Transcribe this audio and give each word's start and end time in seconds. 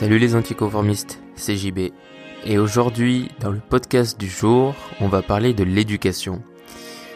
Salut 0.00 0.18
les 0.18 0.34
anticonformistes, 0.34 1.20
c'est 1.34 1.56
JB. 1.56 1.90
Et 2.46 2.56
aujourd'hui, 2.56 3.28
dans 3.40 3.50
le 3.50 3.58
podcast 3.60 4.18
du 4.18 4.30
jour, 4.30 4.74
on 4.98 5.08
va 5.08 5.20
parler 5.20 5.52
de 5.52 5.62
l'éducation. 5.62 6.42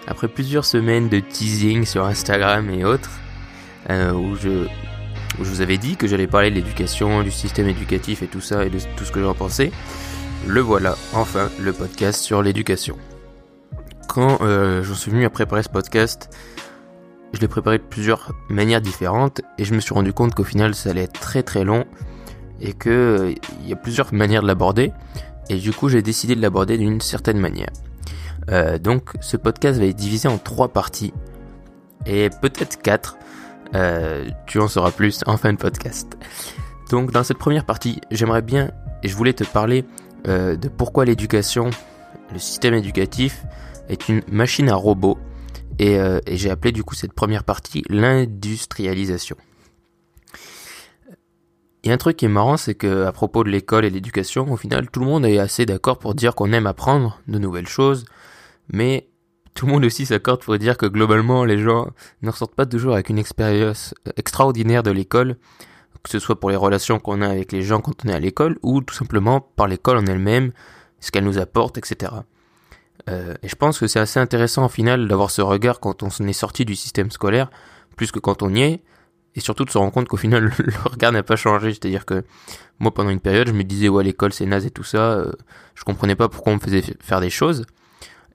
Après 0.07 0.29
plusieurs 0.29 0.67
semaines 0.67 1.09
de 1.09 1.19
teasing 1.19 1.87
sur 1.87 2.05
Instagram 2.05 2.69
et 2.69 2.85
autres, 2.85 3.11
euh, 3.89 4.13
où, 4.13 4.37
je, 4.37 4.67
vous 5.39 5.63
avais 5.63 5.79
dit 5.79 5.97
que 5.97 6.07
j'allais 6.07 6.27
parler 6.27 6.51
de 6.51 6.57
l'éducation, 6.57 7.23
du 7.23 7.31
système 7.31 7.69
éducatif 7.69 8.23
et 8.23 8.27
tout 8.27 8.43
ça, 8.43 8.67
et 8.67 8.69
de 8.69 8.79
tout 8.99 9.07
ce 9.07 9.13
que 9.13 9.23
j'en 9.23 9.33
pensais, 9.33 9.73
le 10.47 10.61
voilà, 10.61 10.95
enfin, 11.15 11.49
le 11.59 11.73
podcast 11.73 12.23
sur 12.23 12.43
l'éducation. 12.43 12.99
Quand 14.09 14.43
euh, 14.43 14.83
j'en 14.83 14.95
suis 14.95 15.11
venu 15.11 15.25
à 15.25 15.31
préparer 15.31 15.63
ce 15.63 15.71
podcast, 15.71 16.29
je 17.33 17.41
l'ai 17.41 17.49
préparé 17.49 17.79
de 17.79 17.83
plusieurs 17.83 18.33
manières 18.51 18.83
différentes, 18.83 19.41
et 19.57 19.65
je 19.65 19.73
me 19.73 19.81
suis 19.81 19.95
rendu 19.95 20.13
compte 20.13 20.35
qu'au 20.35 20.45
final, 20.45 20.75
ça 20.75 20.91
allait 20.91 21.05
être 21.05 21.19
très 21.19 21.43
très 21.43 21.65
long, 21.65 21.87
et 22.61 22.73
que 22.73 23.35
il 23.63 23.69
y 23.69 23.73
a 23.73 23.77
plusieurs 23.77 24.13
manières 24.13 24.43
de 24.43 24.47
l'aborder 24.47 24.93
et 25.49 25.57
du 25.57 25.73
coup 25.73 25.89
j'ai 25.89 26.03
décidé 26.03 26.35
de 26.35 26.41
l'aborder 26.41 26.79
d'une 26.79 27.01
certaine 27.01 27.39
manière. 27.39 27.71
Euh, 28.51 28.79
donc 28.79 29.11
ce 29.21 29.37
podcast 29.37 29.79
va 29.79 29.87
être 29.87 29.97
divisé 29.97 30.29
en 30.29 30.39
trois 30.39 30.69
parties 30.69 31.13
et 32.07 32.29
peut-être 32.43 32.81
quatre. 32.81 33.17
Euh, 33.75 34.29
tu 34.47 34.61
en 34.61 34.69
sauras 34.69 34.93
plus 34.93 35.21
en 35.27 35.37
fin 35.37 35.53
de 35.53 35.59
podcast. 35.59 36.17
Donc 36.91 37.13
dans 37.13 37.25
cette 37.25 37.39
première 37.39 37.65
partie, 37.65 38.01
j'aimerais 38.11 38.43
bien 38.43 38.71
et 39.03 39.09
je 39.09 39.17
voulais 39.17 39.33
te 39.33 39.45
parler 39.45 39.85
euh, 40.29 40.57
de 40.57 40.69
pourquoi 40.69 41.05
l'éducation, 41.05 41.71
le 42.33 42.39
système 42.39 42.75
éducatif 42.75 43.43
est 43.89 44.09
une 44.09 44.23
machine 44.31 44.69
à 44.69 44.75
robots 44.75 45.19
et 45.81 45.99
j'ai 46.29 46.51
appelé 46.51 46.71
du 46.71 46.85
coup 46.85 46.95
cette 46.95 47.13
première 47.13 47.43
partie 47.43 47.83
l'industrialisation. 47.89 49.37
Il 51.85 51.89
y 51.89 51.91
a 51.91 51.95
un 51.95 51.99
truc 51.99 52.17
qui 52.17 52.25
est 52.25 52.29
marrant, 52.29 52.57
c'est 52.57 52.75
que 52.75 53.05
à 53.05 53.13
propos 53.13 53.45
de 53.45 53.51
l'école 53.51 53.85
et 53.85 53.91
de 53.91 53.95
l'éducation, 53.95 54.51
au 54.51 54.57
final, 54.57 54.89
tout 54.91 55.01
le 55.01 55.07
monde 55.07 55.27
est 55.27 55.39
assez 55.39 55.67
d'accord 55.67 55.99
pour 55.99 56.15
dire 56.15 56.35
qu'on 56.35 56.51
aime 56.55 56.67
apprendre 56.67 57.21
de 57.29 57.39
nouvelles 57.39 57.69
choses, 57.69 58.07
mais 58.73 59.07
tout 59.53 59.67
le 59.67 59.73
monde 59.73 59.85
aussi 59.85 60.07
s'accorde 60.07 60.43
pour 60.43 60.57
dire 60.57 60.79
que 60.79 60.87
globalement, 60.87 61.45
les 61.45 61.59
gens 61.59 61.91
ne 62.23 62.31
ressortent 62.31 62.55
pas 62.55 62.65
toujours 62.65 62.95
avec 62.95 63.11
une 63.11 63.19
expérience 63.19 63.95
extraordinaire 64.17 64.83
de 64.83 64.91
l'école, 64.91 65.37
que 66.03 66.09
ce 66.09 66.19
soit 66.19 66.41
pour 66.41 66.49
les 66.49 66.57
relations 66.57 66.99
qu'on 66.99 67.21
a 67.21 67.29
avec 67.29 67.53
les 67.53 67.61
gens 67.61 67.83
quand 67.83 68.03
on 68.07 68.09
est 68.09 68.15
à 68.15 68.21
l'école, 68.21 68.59
ou 68.63 68.81
tout 68.81 68.95
simplement 68.95 69.43
par 69.43 69.69
l'école 69.69 69.99
en 69.99 70.07
elle-même, 70.07 70.53
ce 71.01 71.11
qu'elle 71.11 71.25
nous 71.25 71.37
apporte, 71.37 71.77
etc. 71.77 72.13
Euh, 73.11 73.35
et 73.43 73.49
je 73.49 73.57
pense 73.57 73.79
que 73.79 73.87
c'est 73.87 74.01
assez 74.01 74.19
intéressant 74.19 74.65
au 74.65 74.71
final 74.71 75.07
d'avoir 75.07 75.31
ce 75.31 75.43
regard 75.43 75.81
quand 75.81 76.03
on 76.03 76.09
est 76.09 76.33
sorti 76.33 76.65
du 76.65 76.77
système 76.77 77.11
scolaire, 77.11 77.51
plus 77.95 78.11
que 78.11 78.21
quand 78.21 78.43
on 78.43 78.55
y 78.55 78.63
est, 78.63 78.83
et 79.37 79.41
surtout 79.41 79.65
de 79.65 79.71
se 79.71 79.79
rendre 79.79 79.93
compte 79.93 80.09
qu'au 80.09 80.17
final 80.17 80.45
le 80.59 80.73
regard 80.85 81.13
n'a 81.13 81.23
pas 81.23 81.37
changé. 81.37 81.71
C'est-à-dire 81.71 82.05
que 82.07 82.25
moi 82.79 82.93
pendant 82.93 83.11
une 83.11 83.21
période 83.21 83.49
je 83.49 83.53
me 83.53 83.65
disais 83.65 83.89
ouais 83.89 84.05
l'école 84.05 84.33
c'est 84.33 84.47
naze 84.47 84.67
et 84.67 84.71
tout 84.71 84.85
ça 84.85 85.13
euh, 85.13 85.33
je 85.75 85.85
comprenais 85.85 86.17
pas 86.17 86.29
pourquoi 86.29 86.53
on 86.53 86.57
me 86.57 86.61
faisait 86.61 86.83
faire 87.01 87.21
des 87.21 87.31
choses. 87.31 87.65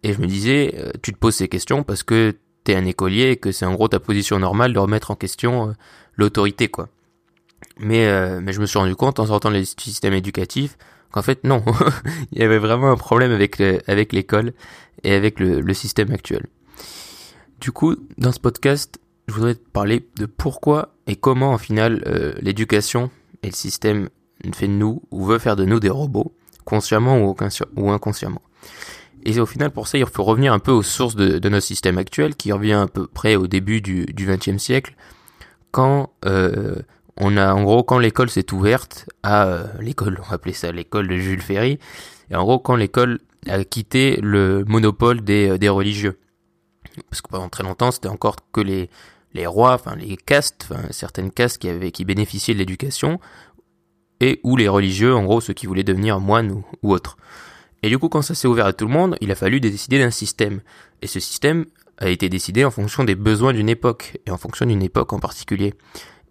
Et 0.03 0.13
je 0.13 0.21
me 0.21 0.27
disais 0.27 0.75
euh, 0.77 0.91
tu 1.01 1.13
te 1.13 1.17
poses 1.17 1.35
ces 1.35 1.47
questions 1.47 1.83
parce 1.83 2.03
que 2.03 2.35
t'es 2.63 2.75
un 2.75 2.85
écolier 2.85 3.31
et 3.31 3.37
que 3.37 3.51
c'est 3.51 3.65
en 3.65 3.73
gros 3.73 3.87
ta 3.87 3.99
position 3.99 4.39
normale 4.39 4.73
de 4.73 4.79
remettre 4.79 5.11
en 5.11 5.15
question 5.15 5.69
euh, 5.69 5.73
l'autorité 6.15 6.67
quoi. 6.67 6.89
Mais 7.77 8.07
euh, 8.07 8.39
mais 8.41 8.53
je 8.53 8.61
me 8.61 8.65
suis 8.65 8.79
rendu 8.79 8.95
compte 8.95 9.19
en 9.19 9.25
sortant 9.25 9.51
du 9.51 9.65
système 9.65 10.13
éducatif 10.13 10.77
qu'en 11.11 11.21
fait 11.21 11.43
non 11.43 11.63
il 12.31 12.39
y 12.39 12.43
avait 12.43 12.59
vraiment 12.59 12.91
un 12.91 12.97
problème 12.97 13.31
avec 13.31 13.59
avec 13.87 14.13
l'école 14.13 14.53
et 15.03 15.13
avec 15.13 15.39
le, 15.39 15.59
le 15.61 15.73
système 15.73 16.11
actuel. 16.11 16.47
Du 17.59 17.71
coup 17.71 17.95
dans 18.17 18.31
ce 18.31 18.39
podcast 18.39 18.99
je 19.29 19.33
voudrais 19.33 19.55
te 19.55 19.69
parler 19.69 20.07
de 20.17 20.25
pourquoi 20.25 20.95
et 21.07 21.15
comment, 21.15 21.51
en 21.53 21.57
final, 21.57 22.03
euh, 22.07 22.33
l'éducation 22.41 23.11
et 23.43 23.47
le 23.47 23.53
système 23.53 24.09
fait 24.53 24.67
de 24.67 24.73
nous 24.73 25.01
ou 25.11 25.25
veut 25.25 25.39
faire 25.39 25.55
de 25.55 25.65
nous 25.65 25.79
des 25.79 25.89
robots, 25.89 26.33
consciemment 26.65 27.19
ou, 27.19 27.89
inconsciemment. 27.91 28.41
Et 29.23 29.39
au 29.39 29.45
final, 29.45 29.71
pour 29.71 29.87
ça, 29.87 29.97
il 29.97 30.05
faut 30.05 30.23
revenir 30.23 30.53
un 30.53 30.59
peu 30.59 30.71
aux 30.71 30.81
sources 30.81 31.15
de, 31.15 31.49
notre 31.49 31.65
système 31.65 31.97
actuel, 31.97 32.35
qui 32.35 32.51
revient 32.51 32.73
à 32.73 32.87
peu 32.87 33.05
près 33.05 33.35
au 33.35 33.47
début 33.47 33.81
du 33.81 34.05
XXe 34.15 34.57
siècle, 34.57 34.95
quand 35.71 36.11
euh, 36.25 36.75
on 37.17 37.37
a, 37.37 37.53
en 37.53 37.63
gros, 37.63 37.83
quand 37.83 37.99
l'école 37.99 38.29
s'est 38.29 38.51
ouverte 38.53 39.07
à 39.21 39.45
euh, 39.45 39.67
l'école, 39.79 40.19
on 40.27 40.33
appeler 40.33 40.53
ça 40.53 40.71
l'école 40.71 41.07
de 41.07 41.17
Jules 41.17 41.41
Ferry, 41.41 41.79
et 42.31 42.35
en 42.35 42.43
gros, 42.43 42.59
quand 42.59 42.75
l'école 42.75 43.19
a 43.47 43.63
quitté 43.63 44.19
le 44.21 44.63
monopole 44.65 45.21
des 45.21 45.69
religieux. 45.69 46.17
Parce 47.09 47.21
que 47.21 47.29
pendant 47.29 47.49
très 47.49 47.63
longtemps, 47.63 47.91
c'était 47.91 48.07
encore 48.07 48.35
que 48.51 48.61
les, 48.61 48.89
les 49.33 49.45
rois, 49.45 49.73
enfin 49.73 49.95
les 49.95 50.17
castes, 50.17 50.67
certaines 50.91 51.31
castes 51.31 51.59
qui 51.59 51.69
avaient 51.69 51.91
qui 51.91 52.05
bénéficiaient 52.05 52.53
de 52.53 52.59
l'éducation 52.59 53.19
et 54.19 54.39
ou 54.43 54.57
les 54.57 54.67
religieux, 54.67 55.15
en 55.15 55.23
gros 55.23 55.41
ceux 55.41 55.53
qui 55.53 55.65
voulaient 55.65 55.83
devenir 55.83 56.19
moines 56.19 56.63
ou, 56.83 56.93
autres. 56.93 57.17
Et 57.83 57.89
du 57.89 57.97
coup, 57.97 58.09
quand 58.09 58.21
ça 58.21 58.35
s'est 58.35 58.47
ouvert 58.47 58.65
à 58.65 58.73
tout 58.73 58.85
le 58.85 58.91
monde, 58.91 59.15
il 59.21 59.31
a 59.31 59.35
fallu 59.35 59.59
décider 59.61 59.99
d'un 59.99 60.11
système. 60.11 60.61
Et 61.01 61.07
ce 61.07 61.19
système 61.19 61.65
a 61.97 62.09
été 62.09 62.27
décidé 62.27 62.65
en 62.65 62.71
fonction 62.71 63.03
des 63.03 63.15
besoins 63.15 63.53
d'une 63.53 63.69
époque 63.69 64.17
et 64.25 64.31
en 64.31 64.37
fonction 64.37 64.65
d'une 64.65 64.81
époque 64.81 65.13
en 65.13 65.19
particulier. 65.19 65.73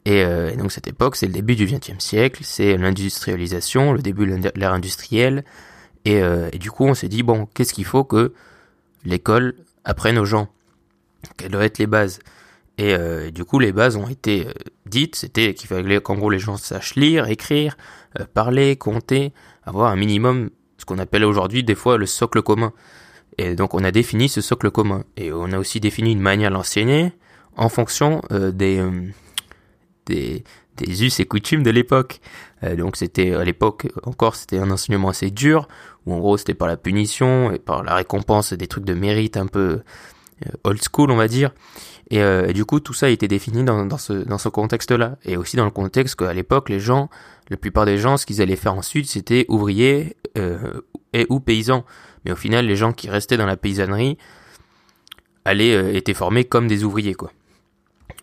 Et, 0.05 0.23
euh, 0.25 0.55
donc 0.57 0.73
cette 0.73 0.87
époque, 0.87 1.17
c'est 1.17 1.27
le 1.27 1.33
début 1.33 1.57
du 1.57 1.67
XXe 1.67 1.99
siècle, 1.99 2.43
c'est 2.45 2.77
l'industrialisation, 2.77 3.93
le 3.93 4.03
début 4.03 4.27
de 4.27 4.51
l'ère 4.55 4.73
industrielle. 4.73 5.45
Et, 6.05 6.23
euh, 6.23 6.51
et 6.53 6.59
du 6.59 6.71
coup, 6.71 6.85
on 6.85 6.95
s'est 6.95 7.09
dit 7.09 7.23
bon, 7.23 7.47
qu'est-ce 7.55 7.73
qu'il 7.73 7.85
faut 7.85 8.05
que 8.05 8.35
l'école 9.05 9.55
apprenne 9.85 10.19
aux 10.19 10.25
gens? 10.25 10.49
Quelles 11.37 11.51
doivent 11.51 11.65
être 11.65 11.79
les 11.79 11.87
bases? 11.87 12.21
Et, 12.79 12.95
euh, 12.95 13.31
du 13.33 13.45
coup, 13.45 13.59
les 13.59 13.73
bases 13.73 13.97
ont 13.97 14.09
été 14.09 14.47
euh, 14.47 14.53
dites. 14.87 15.17
C'était 15.17 15.53
qu'il 15.53 15.67
fallait 15.67 16.01
qu'en 16.01 16.15
gros 16.15 16.31
les 16.31 16.39
gens 16.39 16.57
sachent 16.57 16.95
lire, 16.95 17.27
écrire, 17.27 17.77
euh, 18.19 18.25
parler, 18.33 18.77
compter, 18.77 19.33
avoir 19.65 19.91
un 19.91 19.97
minimum, 19.97 20.51
ce 20.79 20.85
qu'on 20.85 20.99
appelle 20.99 21.25
aujourd'hui 21.25 21.65
des 21.65 21.75
fois 21.75 21.99
le 21.99 22.07
socle 22.07 22.41
commun. 22.41 22.73
Et 23.37 23.57
donc 23.57 23.75
on 23.75 23.83
a 23.83 23.91
défini 23.91 24.29
ce 24.29 24.41
socle 24.41 24.71
commun. 24.71 25.05
Et 25.17 25.33
on 25.33 25.53
a 25.53 25.59
aussi 25.59 25.81
défini 25.81 26.13
une 26.13 26.21
manière 26.21 26.51
de 26.51 26.55
l'enseigner 26.55 27.13
en 27.57 27.69
fonction 27.69 28.23
euh, 28.31 28.53
des, 28.53 28.81
des, 30.07 30.45
des 30.77 31.05
us 31.05 31.19
et 31.19 31.27
coutumes 31.27 31.65
de 31.65 31.71
l'époque. 31.71 32.21
donc 32.77 32.97
c'était 32.97 33.35
à 33.35 33.45
l'époque 33.45 33.89
encore 34.05 34.37
c'était 34.37 34.59
un 34.59 34.71
enseignement 34.71 35.09
assez 35.09 35.31
dur 35.31 35.67
où 36.07 36.15
en 36.15 36.19
gros 36.19 36.37
c'était 36.37 36.55
par 36.55 36.69
la 36.69 36.77
punition 36.77 37.51
et 37.53 37.59
par 37.59 37.83
la 37.83 37.97
récompense 37.97 38.53
des 38.53 38.69
trucs 38.69 38.85
de 38.85 38.95
mérite 38.95 39.37
un 39.37 39.49
peu 39.49 39.81
old 40.65 40.81
school 40.83 41.11
on 41.11 41.17
va 41.17 41.29
dire. 41.29 41.51
Et, 42.11 42.23
euh, 42.23 42.53
du 42.53 42.65
coup, 42.65 42.81
tout 42.81 42.95
ça 42.95 43.07
a 43.07 43.09
été 43.11 43.29
défini 43.29 43.65
dans, 43.65 43.85
dans 43.85 43.99
ce, 43.99 44.13
dans 44.13 44.39
ce 44.39 44.49
contexte-là. 44.49 45.17
Et 45.25 45.37
aussi 45.37 45.57
dans 45.57 45.65
le 45.65 45.71
contexte 45.71 46.17
qu'à 46.17 46.33
l'époque, 46.33 46.69
les 46.69 46.81
gens, 46.81 47.11
la 47.51 47.57
plupart 47.57 47.85
des 47.85 47.99
gens, 47.99 48.17
ce 48.17 48.27
qu'ils 48.27 48.41
allaient 48.41 48.57
faire 48.57 48.75
ensuite, 48.75 49.07
c'était 49.07 49.45
ouvriers 49.49 50.17
euh, 50.37 50.81
et 51.13 51.27
ou 51.29 51.41
paysans. 51.41 51.85
Mais 52.25 52.33
au 52.33 52.37
final, 52.37 52.67
les 52.67 52.77
gens 52.77 52.93
qui 52.93 53.11
restaient 53.11 53.37
dans 53.37 53.47
la 53.47 53.57
paysannerie 53.57 54.17
allaient, 55.45 55.75
euh, 55.75 55.95
étaient 55.95 56.15
formés 56.15 56.45
comme 56.45 56.67
des 56.67 56.85
ouvriers, 56.85 57.15
quoi. 57.15 57.31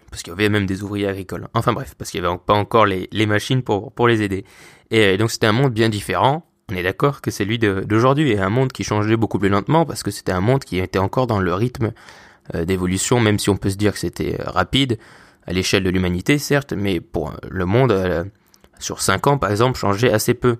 Parce 0.10 0.24
qu'il 0.24 0.32
y 0.32 0.34
avait 0.34 0.50
même 0.50 0.66
des 0.66 0.82
ouvriers 0.82 1.08
agricoles. 1.08 1.48
Enfin 1.54 1.74
bref, 1.74 1.94
parce 1.98 2.10
qu'il 2.10 2.22
n'y 2.22 2.28
avait 2.28 2.38
pas 2.38 2.54
encore 2.54 2.86
les, 2.86 3.10
les 3.12 3.26
machines 3.26 3.62
pour, 3.62 3.92
pour 3.92 4.08
les 4.08 4.22
aider. 4.22 4.46
Et, 4.90 5.14
et 5.14 5.18
donc 5.18 5.30
c'était 5.30 5.48
un 5.48 5.52
monde 5.52 5.74
bien 5.74 5.90
différent. 5.90 6.48
On 6.72 6.76
est 6.76 6.84
d'accord 6.84 7.22
que 7.22 7.30
c'est 7.30 7.44
celui 7.44 7.60
d'aujourd'hui. 7.60 8.32
Et 8.32 8.40
un 8.40 8.50
monde 8.50 8.72
qui 8.72 8.84
changeait 8.84 9.18
beaucoup 9.18 9.38
plus 9.38 9.50
lentement 9.50 9.86
parce 9.86 10.02
que 10.02 10.10
c'était 10.10 10.32
un 10.32 10.42
monde 10.42 10.64
qui 10.64 10.80
était 10.80 11.00
encore 11.00 11.28
dans 11.28 11.40
le 11.40 11.54
rythme 11.54 11.92
euh, 12.56 12.66
d'évolution, 12.66 13.20
même 13.20 13.38
si 13.38 13.50
on 13.50 13.58
peut 13.58 13.70
se 13.70 13.76
dire 13.76 13.94
que 13.94 14.00
c'était 14.00 14.40
euh, 14.40 14.50
rapide 14.50 14.98
à 15.46 15.54
l'échelle 15.54 15.84
de 15.84 15.92
l'humanité, 15.92 16.40
certes, 16.40 16.74
mais 16.74 17.00
pour 17.00 17.30
euh, 17.30 17.36
le 17.50 17.66
monde, 17.66 18.26
sur 18.80 19.00
5 19.00 19.28
ans 19.28 19.38
par 19.38 19.52
exemple, 19.52 19.78
changeait 19.78 20.12
assez 20.12 20.34
peu. 20.34 20.58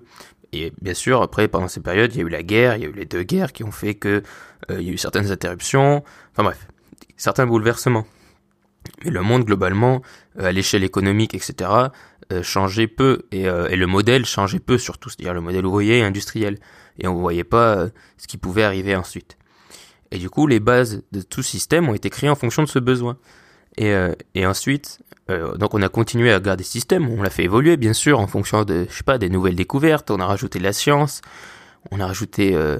Et 0.52 0.72
bien 0.80 0.94
sûr, 0.94 1.22
après, 1.22 1.48
pendant 1.48 1.66
ces 1.66 1.80
périodes, 1.80 2.14
il 2.14 2.18
y 2.18 2.20
a 2.22 2.26
eu 2.26 2.28
la 2.28 2.44
guerre, 2.44 2.76
il 2.76 2.82
y 2.82 2.86
a 2.86 2.88
eu 2.88 2.92
les 2.92 3.04
deux 3.04 3.24
guerres 3.24 3.52
qui 3.52 3.64
ont 3.64 3.72
fait 3.72 3.94
que 3.94 4.22
il 4.70 4.82
y 4.82 4.90
a 4.90 4.92
eu 4.92 4.98
certaines 4.98 5.30
interruptions, 5.32 6.04
enfin 6.32 6.44
bref, 6.44 6.68
certains 7.16 7.46
bouleversements. 7.46 8.06
Mais 9.04 9.10
le 9.10 9.22
monde 9.22 9.44
globalement, 9.44 10.02
à 10.38 10.52
l'échelle 10.52 10.84
économique, 10.84 11.34
etc., 11.34 11.68
changeait 12.42 12.86
peu 12.86 13.22
et, 13.32 13.42
et, 13.42 13.76
le 13.76 13.86
modèle 13.86 14.24
changeait 14.24 14.58
peu 14.58 14.78
surtout, 14.78 15.10
c'est-à-dire 15.10 15.34
le 15.34 15.40
modèle 15.40 15.64
ouvrier 15.64 15.98
et 15.98 16.02
industriel. 16.02 16.58
Et 16.98 17.06
on 17.06 17.14
voyait 17.14 17.44
pas 17.44 17.86
ce 18.16 18.26
qui 18.26 18.36
pouvait 18.36 18.64
arriver 18.64 18.96
ensuite. 18.96 19.36
Et 20.10 20.18
du 20.18 20.30
coup, 20.30 20.46
les 20.46 20.60
bases 20.60 21.02
de 21.12 21.22
tout 21.22 21.42
système 21.42 21.88
ont 21.88 21.94
été 21.94 22.10
créées 22.10 22.30
en 22.30 22.34
fonction 22.34 22.62
de 22.62 22.68
ce 22.68 22.78
besoin. 22.78 23.18
Et, 23.76 23.92
euh, 23.92 24.14
ensuite, 24.36 25.00
euh, 25.30 25.56
donc 25.56 25.74
on 25.74 25.82
a 25.82 25.88
continué 25.88 26.32
à 26.32 26.40
garder 26.40 26.64
ce 26.64 26.72
système, 26.72 27.08
on 27.10 27.22
l'a 27.22 27.30
fait 27.30 27.44
évoluer 27.44 27.76
bien 27.76 27.92
sûr 27.92 28.20
en 28.20 28.26
fonction 28.26 28.64
de, 28.64 28.86
des 29.18 29.28
nouvelles 29.28 29.56
découvertes, 29.56 30.10
on 30.10 30.18
a 30.18 30.26
rajouté 30.26 30.58
la 30.58 30.72
science, 30.72 31.20
on 31.90 32.00
a 32.00 32.06
rajouté 32.06 32.54
euh, 32.54 32.78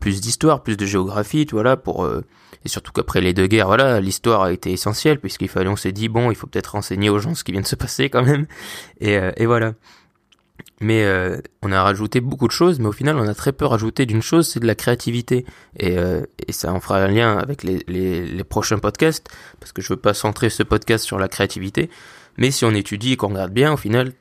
plus 0.00 0.20
d'histoire, 0.20 0.62
plus 0.62 0.76
de 0.76 0.86
géographie, 0.86 1.46
voilà, 1.50 1.76
pour 1.76 2.04
euh, 2.04 2.24
et 2.64 2.68
surtout 2.68 2.92
qu'après 2.92 3.20
les 3.20 3.34
deux 3.34 3.46
guerres, 3.46 3.66
voilà, 3.66 4.00
l'histoire 4.00 4.42
a 4.42 4.52
été 4.52 4.72
essentielle 4.72 5.20
puisqu'il 5.20 5.48
fallait, 5.48 5.68
on 5.68 5.76
s'est 5.76 5.92
dit 5.92 6.08
bon, 6.08 6.30
il 6.30 6.36
faut 6.36 6.46
peut-être 6.46 6.72
renseigner 6.72 7.10
aux 7.10 7.18
gens 7.18 7.34
ce 7.34 7.44
qui 7.44 7.52
vient 7.52 7.60
de 7.60 7.66
se 7.66 7.76
passer 7.76 8.10
quand 8.10 8.22
même, 8.22 8.46
et, 9.00 9.16
euh, 9.16 9.32
et 9.36 9.46
voilà. 9.46 9.74
Mais 10.80 11.04
euh, 11.04 11.40
on 11.62 11.72
a 11.72 11.82
rajouté 11.82 12.20
beaucoup 12.20 12.46
de 12.46 12.52
choses, 12.52 12.78
mais 12.78 12.86
au 12.86 12.92
final, 12.92 13.16
on 13.16 13.26
a 13.26 13.34
très 13.34 13.52
peu 13.52 13.64
rajouté 13.64 14.06
d'une 14.06 14.22
chose, 14.22 14.48
c'est 14.48 14.60
de 14.60 14.66
la 14.66 14.76
créativité. 14.76 15.44
Et, 15.76 15.98
euh, 15.98 16.22
et 16.46 16.52
ça 16.52 16.72
en 16.72 16.80
fera 16.80 16.98
un 17.02 17.08
lien 17.08 17.36
avec 17.36 17.64
les, 17.64 17.82
les, 17.88 18.24
les, 18.24 18.44
prochains 18.44 18.78
podcasts, 18.78 19.28
parce 19.58 19.72
que 19.72 19.82
je 19.82 19.88
veux 19.88 19.96
pas 19.96 20.14
centrer 20.14 20.50
ce 20.50 20.62
podcast 20.62 21.04
sur 21.04 21.18
la 21.18 21.26
créativité. 21.26 21.90
Mais 22.36 22.52
si 22.52 22.64
on 22.64 22.70
étudie 22.70 23.14
et 23.14 23.16
qu'on 23.16 23.28
regarde 23.28 23.52
bien, 23.52 23.72
au 23.72 23.76
final, 23.76 24.12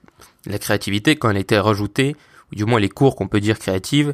la 0.48 0.58
créativité, 0.58 1.16
quand 1.16 1.30
elle 1.30 1.38
été 1.38 1.60
rajoutée, 1.60 2.16
du 2.52 2.66
moins 2.66 2.80
les 2.80 2.90
cours 2.90 3.16
qu'on 3.16 3.28
peut 3.28 3.40
dire 3.40 3.60
créatives, 3.60 4.14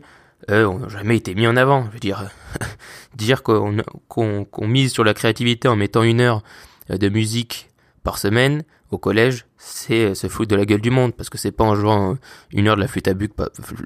euh, 0.49 0.63
n'ont 0.63 0.89
jamais 0.89 1.17
été 1.17 1.35
mis 1.35 1.47
en 1.47 1.55
avant. 1.55 1.85
Je 1.85 1.91
veux 1.91 1.99
dire, 1.99 2.29
dire 3.15 3.43
qu'on 3.43 3.77
qu'on 4.09 4.67
mise 4.67 4.91
sur 4.91 5.03
la 5.03 5.13
créativité 5.13 5.67
en 5.67 5.75
mettant 5.75 6.03
une 6.03 6.21
heure 6.21 6.43
euh, 6.89 6.97
de 6.97 7.09
musique 7.09 7.69
par 8.03 8.17
semaine 8.17 8.63
au 8.91 8.97
collège, 8.97 9.45
c'est 9.57 10.05
euh, 10.05 10.13
se 10.13 10.27
foutre 10.27 10.51
de 10.51 10.55
la 10.55 10.65
gueule 10.65 10.81
du 10.81 10.91
monde 10.91 11.13
parce 11.15 11.29
que 11.29 11.37
c'est 11.37 11.51
pas 11.51 11.63
en 11.63 11.75
jouant 11.75 12.17
une 12.51 12.67
heure 12.67 12.75
de 12.75 12.81
la 12.81 12.87
flûte 12.87 13.07
à, 13.07 13.13
bec, 13.13 13.31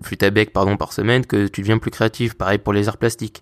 flûte 0.04 0.24
à 0.24 0.30
bec 0.30 0.52
pardon 0.52 0.78
par 0.78 0.94
semaine 0.94 1.26
que 1.26 1.48
tu 1.48 1.62
deviens 1.62 1.78
plus 1.78 1.92
créatif. 1.92 2.34
Pareil 2.34 2.58
pour 2.58 2.74
les 2.74 2.88
arts 2.88 2.98
plastiques. 2.98 3.42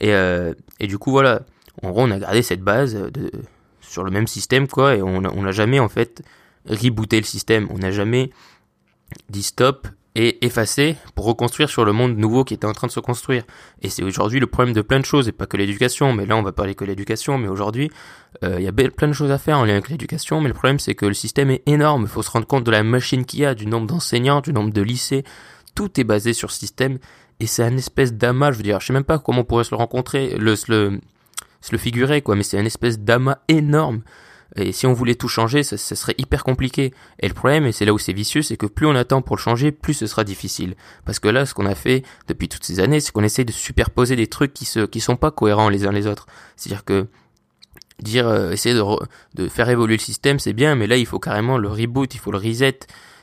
Et, 0.00 0.14
euh, 0.14 0.54
et 0.78 0.86
du 0.86 0.98
coup 0.98 1.10
voilà, 1.10 1.42
en 1.82 1.90
gros 1.90 2.02
on 2.02 2.10
a 2.10 2.18
gardé 2.18 2.42
cette 2.42 2.62
base 2.62 2.94
de, 2.94 3.32
sur 3.80 4.04
le 4.04 4.10
même 4.10 4.26
système 4.26 4.68
quoi 4.68 4.94
et 4.94 5.02
on 5.02 5.20
n'a 5.20 5.52
jamais 5.52 5.80
en 5.80 5.88
fait 5.88 6.22
rebooté 6.66 7.18
le 7.18 7.26
système. 7.26 7.66
On 7.70 7.78
n'a 7.78 7.90
jamais 7.90 8.30
dit 9.30 9.42
stop 9.42 9.88
et 10.18 10.44
effacé 10.44 10.96
pour 11.14 11.26
reconstruire 11.26 11.70
sur 11.70 11.84
le 11.84 11.92
monde 11.92 12.16
nouveau 12.16 12.42
qui 12.42 12.52
était 12.52 12.66
en 12.66 12.72
train 12.72 12.88
de 12.88 12.92
se 12.92 12.98
construire. 12.98 13.44
Et 13.82 13.88
c'est 13.88 14.02
aujourd'hui 14.02 14.40
le 14.40 14.48
problème 14.48 14.74
de 14.74 14.82
plein 14.82 14.98
de 14.98 15.04
choses, 15.04 15.28
et 15.28 15.32
pas 15.32 15.46
que 15.46 15.56
l'éducation, 15.56 16.12
mais 16.12 16.26
là 16.26 16.36
on 16.36 16.42
va 16.42 16.50
parler 16.50 16.74
que 16.74 16.84
l'éducation, 16.84 17.38
mais 17.38 17.46
aujourd'hui 17.46 17.88
euh, 18.42 18.56
il 18.58 18.64
y 18.64 18.68
a 18.68 18.72
plein 18.72 19.06
de 19.06 19.12
choses 19.12 19.30
à 19.30 19.38
faire 19.38 19.58
en 19.58 19.64
lien 19.64 19.74
avec 19.74 19.88
l'éducation, 19.88 20.40
mais 20.40 20.48
le 20.48 20.54
problème 20.54 20.80
c'est 20.80 20.96
que 20.96 21.06
le 21.06 21.14
système 21.14 21.52
est 21.52 21.62
énorme, 21.66 22.02
il 22.02 22.08
faut 22.08 22.22
se 22.22 22.32
rendre 22.32 22.48
compte 22.48 22.64
de 22.64 22.70
la 22.72 22.82
machine 22.82 23.24
qu'il 23.24 23.40
y 23.40 23.46
a, 23.46 23.54
du 23.54 23.66
nombre 23.66 23.86
d'enseignants, 23.86 24.40
du 24.40 24.52
nombre 24.52 24.72
de 24.72 24.82
lycées, 24.82 25.22
tout 25.76 26.00
est 26.00 26.04
basé 26.04 26.32
sur 26.32 26.50
ce 26.50 26.58
système, 26.58 26.98
et 27.38 27.46
c'est 27.46 27.62
un 27.62 27.76
espèce 27.76 28.12
d'amas, 28.12 28.50
je 28.50 28.56
veux 28.56 28.64
dire, 28.64 28.80
je 28.80 28.86
sais 28.88 28.92
même 28.92 29.04
pas 29.04 29.20
comment 29.20 29.42
on 29.42 29.44
pourrait 29.44 29.62
se 29.62 29.70
le 29.70 29.76
rencontrer, 29.76 30.34
le, 30.36 30.56
se 30.56 30.72
le, 30.72 31.00
se 31.60 31.70
le 31.70 31.78
figurer, 31.78 32.22
quoi, 32.22 32.34
mais 32.34 32.42
c'est 32.42 32.58
un 32.58 32.64
espèce 32.64 32.98
d'amas 32.98 33.36
énorme 33.46 34.02
et 34.56 34.72
si 34.72 34.86
on 34.86 34.92
voulait 34.92 35.14
tout 35.14 35.28
changer, 35.28 35.62
ça, 35.62 35.76
serait 35.76 36.14
hyper 36.18 36.42
compliqué. 36.42 36.94
Et 37.20 37.28
le 37.28 37.34
problème, 37.34 37.66
et 37.66 37.72
c'est 37.72 37.84
là 37.84 37.92
où 37.92 37.98
c'est 37.98 38.12
vicieux, 38.12 38.42
c'est 38.42 38.56
que 38.56 38.66
plus 38.66 38.86
on 38.86 38.94
attend 38.94 39.20
pour 39.20 39.36
le 39.36 39.40
changer, 39.40 39.72
plus 39.72 39.94
ce 39.94 40.06
sera 40.06 40.24
difficile. 40.24 40.74
Parce 41.04 41.18
que 41.18 41.28
là, 41.28 41.44
ce 41.44 41.54
qu'on 41.54 41.66
a 41.66 41.74
fait 41.74 42.02
depuis 42.28 42.48
toutes 42.48 42.64
ces 42.64 42.80
années, 42.80 43.00
c'est 43.00 43.12
qu'on 43.12 43.24
essaie 43.24 43.44
de 43.44 43.52
superposer 43.52 44.16
des 44.16 44.26
trucs 44.26 44.54
qui 44.54 44.64
se, 44.64 44.80
qui 44.80 45.00
sont 45.00 45.16
pas 45.16 45.30
cohérents 45.30 45.68
les 45.68 45.86
uns 45.86 45.92
les 45.92 46.06
autres. 46.06 46.26
C'est-à-dire 46.56 46.84
que 46.84 47.06
dire, 48.00 48.26
euh, 48.26 48.52
essayer 48.52 48.74
de, 48.74 48.82
de 49.34 49.48
faire 49.48 49.68
évoluer 49.68 49.96
le 49.96 50.02
système, 50.02 50.38
c'est 50.38 50.54
bien, 50.54 50.74
mais 50.74 50.86
là, 50.86 50.96
il 50.96 51.06
faut 51.06 51.18
carrément 51.18 51.58
le 51.58 51.68
reboot, 51.68 52.14
il 52.14 52.18
faut 52.18 52.32
le 52.32 52.38
reset 52.38 52.80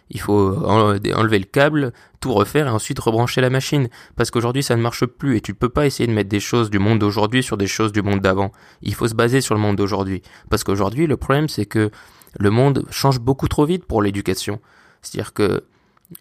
il 0.09 0.19
faut 0.19 0.55
enlever 0.65 1.39
le 1.39 1.45
câble, 1.45 1.91
tout 2.19 2.33
refaire 2.33 2.67
et 2.67 2.69
ensuite 2.69 2.99
rebrancher 2.99 3.41
la 3.41 3.49
machine. 3.49 3.87
Parce 4.15 4.31
qu'aujourd'hui 4.31 4.63
ça 4.63 4.75
ne 4.75 4.81
marche 4.81 5.05
plus 5.05 5.37
et 5.37 5.41
tu 5.41 5.53
peux 5.53 5.69
pas 5.69 5.85
essayer 5.85 6.07
de 6.07 6.13
mettre 6.13 6.29
des 6.29 6.39
choses 6.39 6.69
du 6.69 6.79
monde 6.79 6.99
d'aujourd'hui 6.99 7.43
sur 7.43 7.57
des 7.57 7.67
choses 7.67 7.91
du 7.91 8.01
monde 8.01 8.19
d'avant. 8.19 8.51
Il 8.81 8.93
faut 8.93 9.07
se 9.07 9.15
baser 9.15 9.41
sur 9.41 9.55
le 9.55 9.61
monde 9.61 9.75
d'aujourd'hui. 9.75 10.21
Parce 10.49 10.63
qu'aujourd'hui 10.63 11.07
le 11.07 11.17
problème 11.17 11.49
c'est 11.49 11.65
que 11.65 11.89
le 12.37 12.49
monde 12.49 12.85
change 12.91 13.19
beaucoup 13.19 13.47
trop 13.47 13.65
vite 13.65 13.85
pour 13.85 14.01
l'éducation. 14.01 14.59
C'est-à-dire 15.01 15.33
que 15.33 15.63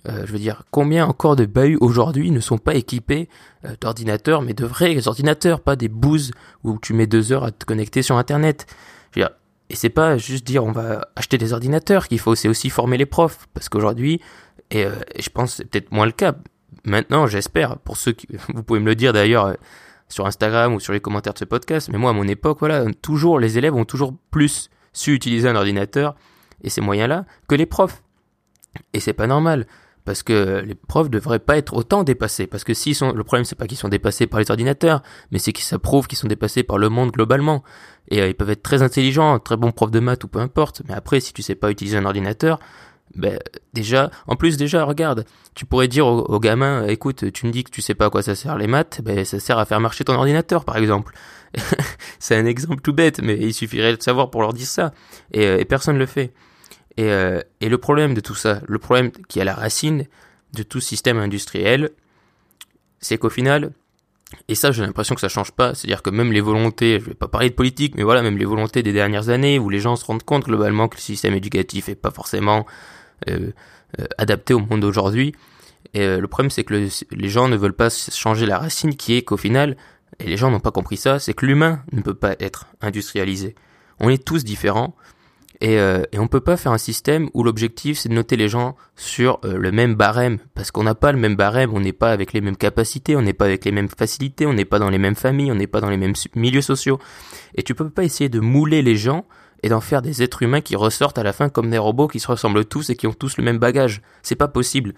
euh, 0.08 0.24
je 0.26 0.32
veux 0.32 0.38
dire, 0.38 0.62
combien 0.70 1.06
encore 1.06 1.36
de 1.36 1.44
bahuts 1.44 1.78
aujourd'hui 1.80 2.30
ne 2.30 2.40
sont 2.40 2.58
pas 2.58 2.74
équipés 2.74 3.28
euh, 3.64 3.74
d'ordinateurs, 3.80 4.42
mais 4.42 4.54
de 4.54 4.64
vrais 4.64 5.06
ordinateurs, 5.06 5.60
pas 5.60 5.76
des 5.76 5.88
bouses 5.88 6.30
où 6.62 6.78
tu 6.80 6.94
mets 6.94 7.06
deux 7.06 7.32
heures 7.32 7.44
à 7.44 7.50
te 7.50 7.64
connecter 7.64 8.02
sur 8.02 8.16
Internet. 8.16 8.66
Je 9.12 9.20
veux 9.20 9.26
dire, 9.26 9.36
et 9.74 9.76
c'est 9.76 9.88
pas 9.88 10.16
juste 10.18 10.46
dire 10.46 10.64
on 10.64 10.70
va 10.70 11.08
acheter 11.16 11.36
des 11.36 11.52
ordinateurs 11.52 12.06
qu'il 12.06 12.20
faut, 12.20 12.36
c'est 12.36 12.46
aussi 12.46 12.70
former 12.70 12.96
les 12.96 13.06
profs. 13.06 13.48
Parce 13.54 13.68
qu'aujourd'hui, 13.68 14.20
et, 14.70 14.84
euh, 14.84 14.92
je 15.18 15.28
pense 15.30 15.56
c'est 15.56 15.64
peut-être 15.64 15.90
moins 15.90 16.06
le 16.06 16.12
cas, 16.12 16.36
maintenant 16.84 17.26
j'espère, 17.26 17.80
pour 17.80 17.96
ceux 17.96 18.12
qui, 18.12 18.28
vous 18.54 18.62
pouvez 18.62 18.78
me 18.78 18.86
le 18.86 18.94
dire 18.94 19.12
d'ailleurs 19.12 19.46
euh, 19.46 19.54
sur 20.08 20.26
Instagram 20.26 20.74
ou 20.74 20.78
sur 20.78 20.92
les 20.92 21.00
commentaires 21.00 21.32
de 21.32 21.40
ce 21.40 21.44
podcast, 21.44 21.88
mais 21.90 21.98
moi 21.98 22.10
à 22.10 22.12
mon 22.12 22.28
époque, 22.28 22.58
voilà, 22.60 22.84
toujours 23.02 23.40
les 23.40 23.58
élèves 23.58 23.74
ont 23.74 23.84
toujours 23.84 24.14
plus 24.30 24.70
su 24.92 25.12
utiliser 25.12 25.48
un 25.48 25.56
ordinateur 25.56 26.14
et 26.62 26.70
ces 26.70 26.80
moyens-là 26.80 27.24
que 27.48 27.56
les 27.56 27.66
profs. 27.66 28.04
Et 28.92 29.00
c'est 29.00 29.12
pas 29.12 29.26
normal 29.26 29.66
parce 30.04 30.22
que 30.22 30.62
les 30.66 30.74
profs 30.74 31.08
devraient 31.10 31.38
pas 31.38 31.56
être 31.56 31.74
autant 31.74 32.04
dépassés. 32.04 32.46
Parce 32.46 32.64
que 32.64 32.74
s'ils 32.74 32.94
sont 32.94 33.12
le 33.12 33.24
problème 33.24 33.44
c'est 33.44 33.56
pas 33.56 33.66
qu'ils 33.66 33.78
sont 33.78 33.88
dépassés 33.88 34.26
par 34.26 34.40
les 34.40 34.50
ordinateurs 34.50 35.02
mais 35.30 35.38
c'est 35.38 35.52
qu'ils 35.52 35.64
s'approuvent 35.64 36.06
qu'ils 36.06 36.18
sont 36.18 36.28
dépassés 36.28 36.62
par 36.62 36.78
le 36.78 36.88
monde 36.88 37.10
globalement. 37.10 37.62
Et 38.10 38.20
euh, 38.20 38.28
ils 38.28 38.34
peuvent 38.34 38.50
être 38.50 38.62
très 38.62 38.82
intelligents 38.82 39.38
très 39.38 39.56
bons 39.56 39.72
profs 39.72 39.90
de 39.90 40.00
maths 40.00 40.24
ou 40.24 40.28
peu 40.28 40.40
importe. 40.40 40.82
Mais 40.88 40.94
après 40.94 41.20
si 41.20 41.32
tu 41.32 41.42
sais 41.42 41.54
pas 41.54 41.70
utiliser 41.70 41.96
un 41.96 42.04
ordinateur 42.04 42.58
ben 43.14 43.38
déjà 43.74 44.10
en 44.26 44.34
plus 44.34 44.56
déjà 44.56 44.82
regarde 44.82 45.26
tu 45.54 45.66
pourrais 45.66 45.88
dire 45.88 46.06
aux, 46.06 46.40
gamins 46.40 46.86
écoute 46.86 47.30
tu 47.32 47.46
me 47.46 47.52
dis 47.52 47.62
que 47.62 47.70
tu 47.70 47.82
sais 47.82 47.94
pas 47.94 48.06
à 48.06 48.10
quoi 48.10 48.22
ça 48.22 48.34
sert 48.34 48.56
les 48.56 48.66
maths 48.66 49.02
ben 49.04 49.24
ça 49.24 49.38
sert 49.38 49.58
à 49.58 49.66
faire 49.66 49.78
marcher 49.78 50.04
ton 50.04 50.14
ordinateur 50.14 50.64
par 50.64 50.76
exemple. 50.76 51.14
C'est 52.18 52.36
un 52.36 52.46
exemple 52.46 52.80
tout 52.82 52.92
bête 52.92 53.20
mais 53.22 53.36
il 53.36 53.54
suffirait 53.54 53.96
de 53.96 54.02
savoir 54.02 54.30
pour 54.30 54.42
leur 54.42 54.52
dire 54.52 54.66
ça 54.66 54.92
et, 55.32 55.46
euh, 55.46 55.58
et 55.58 55.64
personne 55.64 55.96
le 55.96 56.06
fait 56.06 56.32
et, 56.96 57.04
euh, 57.04 57.40
et, 57.60 57.68
le 57.68 57.78
problème 57.78 58.14
de 58.14 58.20
tout 58.20 58.34
ça, 58.34 58.60
le 58.66 58.78
problème 58.78 59.10
qui 59.28 59.38
est 59.38 59.42
à 59.42 59.44
la 59.44 59.54
racine 59.54 60.06
de 60.52 60.62
tout 60.62 60.80
système 60.80 61.18
industriel, 61.18 61.90
c'est 63.00 63.18
qu'au 63.18 63.30
final, 63.30 63.72
et 64.48 64.54
ça 64.54 64.72
j'ai 64.72 64.82
l'impression 64.82 65.14
que 65.14 65.20
ça 65.20 65.28
change 65.28 65.52
pas, 65.52 65.74
c'est-à-dire 65.74 66.02
que 66.02 66.10
même 66.10 66.32
les 66.32 66.40
volontés, 66.40 67.00
je 67.00 67.06
vais 67.06 67.14
pas 67.14 67.28
parler 67.28 67.50
de 67.50 67.54
politique, 67.54 67.94
mais 67.96 68.02
voilà, 68.02 68.22
même 68.22 68.38
les 68.38 68.44
volontés 68.44 68.82
des 68.82 68.92
dernières 68.92 69.28
années 69.28 69.58
où 69.58 69.68
les 69.68 69.80
gens 69.80 69.96
se 69.96 70.04
rendent 70.04 70.22
compte 70.22 70.44
globalement 70.44 70.88
que 70.88 70.96
le 70.96 71.02
système 71.02 71.34
éducatif 71.34 71.88
est 71.88 71.94
pas 71.94 72.10
forcément 72.10 72.66
euh, 73.28 73.50
euh 74.00 74.06
adapté 74.18 74.54
au 74.54 74.60
monde 74.60 74.80
d'aujourd'hui. 74.80 75.34
Et 75.92 76.00
euh, 76.00 76.20
le 76.20 76.28
problème 76.28 76.50
c'est 76.50 76.64
que 76.64 76.88
les 77.10 77.28
gens 77.28 77.48
ne 77.48 77.56
veulent 77.56 77.74
pas 77.74 77.90
changer 77.90 78.46
la 78.46 78.58
racine 78.58 78.96
qui 78.96 79.14
est 79.14 79.22
qu'au 79.22 79.36
final, 79.36 79.76
et 80.18 80.26
les 80.26 80.36
gens 80.36 80.50
n'ont 80.50 80.60
pas 80.60 80.70
compris 80.70 80.96
ça, 80.96 81.18
c'est 81.18 81.34
que 81.34 81.46
l'humain 81.46 81.82
ne 81.92 82.00
peut 82.00 82.14
pas 82.14 82.34
être 82.40 82.66
industrialisé. 82.80 83.54
On 84.00 84.08
est 84.08 84.24
tous 84.24 84.44
différents, 84.44 84.94
et, 85.60 85.78
euh, 85.78 86.02
et 86.12 86.18
on 86.18 86.26
peut 86.26 86.40
pas 86.40 86.56
faire 86.56 86.72
un 86.72 86.78
système 86.78 87.28
où 87.32 87.44
l'objectif 87.44 87.98
c'est 87.98 88.08
de 88.08 88.14
noter 88.14 88.36
les 88.36 88.48
gens 88.48 88.76
sur 88.96 89.38
euh, 89.44 89.56
le 89.56 89.70
même 89.70 89.94
barème 89.94 90.38
parce 90.54 90.70
qu'on 90.70 90.82
n'a 90.82 90.94
pas 90.94 91.12
le 91.12 91.18
même 91.18 91.36
barème, 91.36 91.72
on 91.72 91.80
n'est 91.80 91.92
pas 91.92 92.10
avec 92.10 92.32
les 92.32 92.40
mêmes 92.40 92.56
capacités, 92.56 93.16
on 93.16 93.22
n'est 93.22 93.32
pas 93.32 93.46
avec 93.46 93.64
les 93.64 93.72
mêmes 93.72 93.88
facilités, 93.88 94.46
on 94.46 94.52
n'est 94.52 94.64
pas 94.64 94.78
dans 94.78 94.90
les 94.90 94.98
mêmes 94.98 95.14
familles, 95.14 95.52
on 95.52 95.56
n'est 95.56 95.66
pas 95.66 95.80
dans 95.80 95.90
les 95.90 95.96
mêmes 95.96 96.14
milieux 96.34 96.62
sociaux. 96.62 96.98
Et 97.54 97.62
tu 97.62 97.74
peux 97.74 97.88
pas 97.88 98.04
essayer 98.04 98.28
de 98.28 98.40
mouler 98.40 98.82
les 98.82 98.96
gens 98.96 99.24
et 99.62 99.68
d'en 99.68 99.80
faire 99.80 100.02
des 100.02 100.22
êtres 100.22 100.42
humains 100.42 100.60
qui 100.60 100.76
ressortent 100.76 101.18
à 101.18 101.22
la 101.22 101.32
fin 101.32 101.48
comme 101.48 101.70
des 101.70 101.78
robots 101.78 102.08
qui 102.08 102.20
se 102.20 102.26
ressemblent 102.26 102.64
tous 102.64 102.90
et 102.90 102.96
qui 102.96 103.06
ont 103.06 103.12
tous 103.12 103.38
le 103.38 103.44
même 103.44 103.58
bagage. 103.58 104.02
C'est 104.22 104.34
pas 104.36 104.48
possible. 104.48 104.94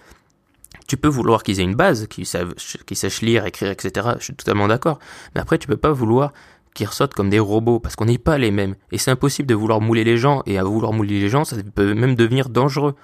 Tu 0.88 0.96
peux 0.96 1.08
vouloir 1.08 1.42
qu'ils 1.42 1.60
aient 1.60 1.64
une 1.64 1.74
base, 1.74 2.06
qu'ils 2.06 2.26
sachent 2.26 3.22
lire, 3.22 3.46
écrire, 3.46 3.70
etc. 3.70 4.08
Je 4.18 4.24
suis 4.24 4.34
totalement 4.34 4.68
d'accord. 4.68 4.98
Mais 5.34 5.40
après, 5.40 5.58
tu 5.58 5.66
peux 5.66 5.76
pas 5.76 5.92
vouloir 5.92 6.32
qui 6.76 6.84
ressortent 6.84 7.14
comme 7.14 7.30
des 7.30 7.38
robots 7.38 7.80
parce 7.80 7.96
qu'on 7.96 8.04
n'est 8.04 8.18
pas 8.18 8.38
les 8.38 8.50
mêmes. 8.50 8.76
Et 8.92 8.98
c'est 8.98 9.10
impossible 9.10 9.48
de 9.48 9.54
vouloir 9.54 9.80
mouler 9.80 10.04
les 10.04 10.18
gens 10.18 10.42
et 10.46 10.58
à 10.58 10.64
vouloir 10.64 10.92
mouler 10.92 11.18
les 11.18 11.28
gens, 11.28 11.44
ça 11.44 11.56
peut 11.74 11.94
même 11.94 12.14
devenir 12.14 12.50
dangereux. 12.50 12.94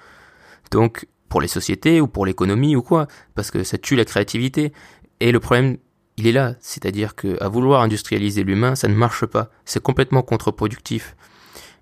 Donc, 0.71 1.07
pour 1.27 1.41
les 1.41 1.47
sociétés 1.47 1.99
ou 1.99 2.07
pour 2.07 2.25
l'économie 2.25 2.75
ou 2.75 2.83
quoi, 2.83 3.07
parce 3.33 3.49
que 3.49 3.63
ça 3.63 3.79
tue 3.79 3.95
la 3.95 4.05
créativité. 4.05 4.71
Et 5.19 5.31
le 5.31 5.39
problème, 5.39 5.77
il 6.17 6.27
est 6.27 6.31
là, 6.31 6.53
c'est-à-dire 6.59 7.15
que 7.15 7.41
à 7.41 7.49
vouloir 7.49 7.81
industrialiser 7.81 8.43
l'humain, 8.43 8.75
ça 8.75 8.87
ne 8.87 8.93
marche 8.93 9.25
pas. 9.25 9.49
C'est 9.65 9.81
complètement 9.81 10.21
contre-productif. 10.21 11.15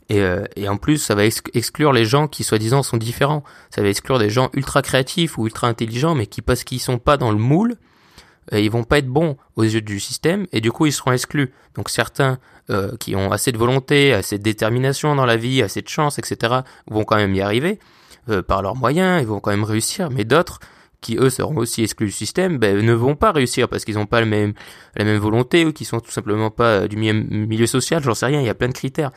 Et, 0.08 0.22
euh, 0.22 0.46
en 0.68 0.77
plus, 0.77 0.98
ça 0.98 1.15
va 1.15 1.25
exclure 1.25 1.92
les 1.92 2.06
gens 2.06 2.30
qui 2.30 2.46
soi-disant 2.46 2.84
sont 2.84 2.98
différents. 2.98 3.44
Ça 3.70 3.82
va 3.82 3.89
exclure 3.89 4.20
des 4.20 4.30
gens 4.30 4.50
ultra 4.54 4.82
créatifs 4.82 5.38
ou 5.38 5.46
ultra 5.46 5.68
intelligents, 5.68 6.15
mais 6.15 6.27
qui 6.27 6.42
parce 6.42 6.63
qu'ils 6.63 6.80
sont 6.80 7.00
pas 7.00 7.18
dans 7.18 7.32
le 7.32 7.38
moule, 7.38 7.75
ils 8.51 8.71
vont 8.71 8.83
pas 8.83 8.98
être 8.98 9.07
bons 9.07 9.38
aux 9.55 9.63
yeux 9.63 9.81
du 9.81 10.00
système 10.00 10.48
et 10.51 10.62
du 10.62 10.71
coup 10.71 10.86
ils 10.86 10.91
seront 10.91 11.12
exclus. 11.12 11.53
Donc 11.75 11.89
certains 11.89 12.39
euh, 12.69 12.95
qui 13.00 13.15
ont 13.15 13.31
assez 13.31 13.51
de 13.51 13.57
volonté, 13.57 14.13
assez 14.13 14.38
de 14.38 14.43
détermination 14.43 15.15
dans 15.15 15.25
la 15.25 15.38
vie, 15.38 15.62
assez 15.62 15.81
de 15.81 15.88
chance, 15.88 16.19
etc. 16.19 16.62
vont 16.88 17.03
quand 17.03 17.17
même 17.17 17.33
y 17.36 17.41
arriver 17.41 17.79
euh, 18.29 18.41
par 18.41 18.62
leurs 18.62 18.75
moyens, 18.75 19.21
ils 19.21 19.27
vont 19.27 19.39
quand 19.39 19.51
même 19.51 19.63
réussir. 19.63 20.10
Mais 20.10 20.25
d'autres 20.25 20.60
qui 21.01 21.17
eux 21.17 21.29
seront 21.29 21.57
aussi 21.57 21.83
exclus 21.83 22.07
du 22.07 22.12
système, 22.12 22.60
ben, 22.60 22.77
ne 22.77 22.93
vont 22.93 23.15
pas 23.15 23.31
réussir 23.31 23.67
parce 23.67 23.86
qu'ils 23.86 23.95
n'ont 23.95 24.05
pas 24.05 24.21
le 24.21 24.27
même, 24.27 24.53
la 24.95 25.03
même 25.03 25.17
volonté 25.17 25.65
ou 25.65 25.74
qui 25.74 25.83
sont 25.83 26.00
tout 26.00 26.12
simplement 26.12 26.51
pas 26.51 26.88
du 26.88 26.95
milieu, 26.95 27.13
milieu 27.13 27.65
social, 27.65 28.03
j'en 28.03 28.13
sais 28.13 28.27
rien, 28.27 28.39
il 28.39 28.45
y 28.45 28.50
a 28.50 28.53
plein 28.53 28.67
de 28.67 28.74
critères. 28.74 29.12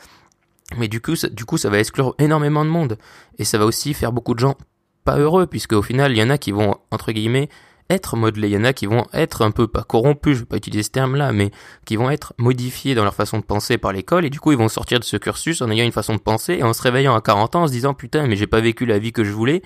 Mais 0.77 0.87
du 0.87 0.99
coup, 0.99 1.15
ça, 1.15 1.29
du 1.29 1.45
coup, 1.45 1.57
ça 1.57 1.69
va 1.69 1.79
exclure 1.79 2.15
énormément 2.17 2.65
de 2.65 2.69
monde 2.71 2.97
et 3.37 3.43
ça 3.43 3.57
va 3.57 3.65
aussi 3.65 3.93
faire 3.93 4.11
beaucoup 4.11 4.33
de 4.33 4.39
gens 4.39 4.55
pas 5.03 5.17
heureux 5.17 5.45
puisque 5.45 5.73
au 5.73 5.83
final, 5.83 6.11
il 6.11 6.17
y 6.17 6.23
en 6.23 6.31
a 6.31 6.37
qui 6.37 6.51
vont 6.51 6.75
entre 6.89 7.11
guillemets 7.11 7.49
être 7.89 8.15
modelés. 8.15 8.47
Il 8.47 8.53
y 8.53 8.57
en 8.57 8.63
a 8.63 8.73
qui 8.73 8.85
vont 8.85 9.05
être 9.13 9.43
un 9.43 9.51
peu 9.51 9.67
pas 9.67 9.83
corrompus, 9.83 10.35
je 10.35 10.39
vais 10.41 10.45
pas 10.45 10.57
utiliser 10.57 10.83
ce 10.83 10.89
terme-là, 10.89 11.31
mais 11.31 11.51
qui 11.85 11.95
vont 11.95 12.09
être 12.09 12.33
modifiés 12.37 12.95
dans 12.95 13.03
leur 13.03 13.13
façon 13.13 13.37
de 13.37 13.43
penser 13.43 13.77
par 13.77 13.91
l'école 13.91 14.25
et 14.25 14.29
du 14.29 14.39
coup 14.39 14.51
ils 14.51 14.57
vont 14.57 14.69
sortir 14.69 14.99
de 14.99 15.03
ce 15.03 15.17
cursus 15.17 15.61
en 15.61 15.69
ayant 15.69 15.85
une 15.85 15.91
façon 15.91 16.15
de 16.15 16.19
penser 16.19 16.53
et 16.53 16.63
en 16.63 16.73
se 16.73 16.81
réveillant 16.81 17.15
à 17.15 17.21
40 17.21 17.55
ans 17.55 17.63
en 17.63 17.67
se 17.67 17.71
disant 17.71 17.93
putain 17.93 18.27
mais 18.27 18.35
j'ai 18.35 18.47
pas 18.47 18.61
vécu 18.61 18.85
la 18.85 18.97
vie 18.97 19.11
que 19.11 19.23
je 19.23 19.31
voulais. 19.31 19.61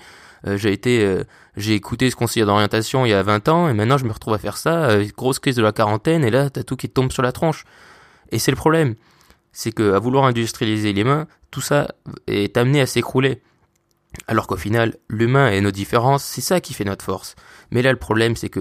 Euh, 0.46 0.56
j'ai 0.56 0.72
été, 0.72 1.04
euh, 1.04 1.24
j'ai 1.56 1.74
écouté 1.74 2.10
ce 2.10 2.16
conseiller 2.16 2.46
d'orientation 2.46 3.04
il 3.04 3.10
y 3.10 3.14
a 3.14 3.22
20 3.22 3.48
ans 3.48 3.68
et 3.68 3.74
maintenant 3.74 3.98
je 3.98 4.04
me 4.04 4.12
retrouve 4.12 4.34
à 4.34 4.38
faire 4.38 4.56
ça. 4.56 4.90
Euh, 4.90 5.06
grosse 5.16 5.38
crise 5.38 5.56
de 5.56 5.62
la 5.62 5.72
quarantaine 5.72 6.24
et 6.24 6.30
là 6.30 6.50
t'as 6.50 6.62
tout 6.62 6.76
qui 6.76 6.88
tombe 6.88 7.12
sur 7.12 7.22
la 7.22 7.32
tronche. 7.32 7.64
Et 8.32 8.38
c'est 8.38 8.50
le 8.50 8.56
problème, 8.56 8.94
c'est 9.52 9.72
que 9.72 9.94
à 9.94 9.98
vouloir 9.98 10.24
industrialiser 10.24 10.92
les 10.92 11.04
mains, 11.04 11.26
tout 11.50 11.60
ça 11.60 11.88
est 12.26 12.56
amené 12.56 12.80
à 12.80 12.86
s'écrouler. 12.86 13.42
Alors 14.26 14.46
qu'au 14.46 14.56
final, 14.56 14.96
l'humain 15.08 15.50
et 15.50 15.60
nos 15.60 15.70
différences, 15.70 16.24
c'est 16.24 16.40
ça 16.40 16.60
qui 16.60 16.74
fait 16.74 16.84
notre 16.84 17.04
force. 17.04 17.34
Mais 17.70 17.82
là, 17.82 17.92
le 17.92 17.98
problème, 17.98 18.36
c'est 18.36 18.48
que 18.48 18.60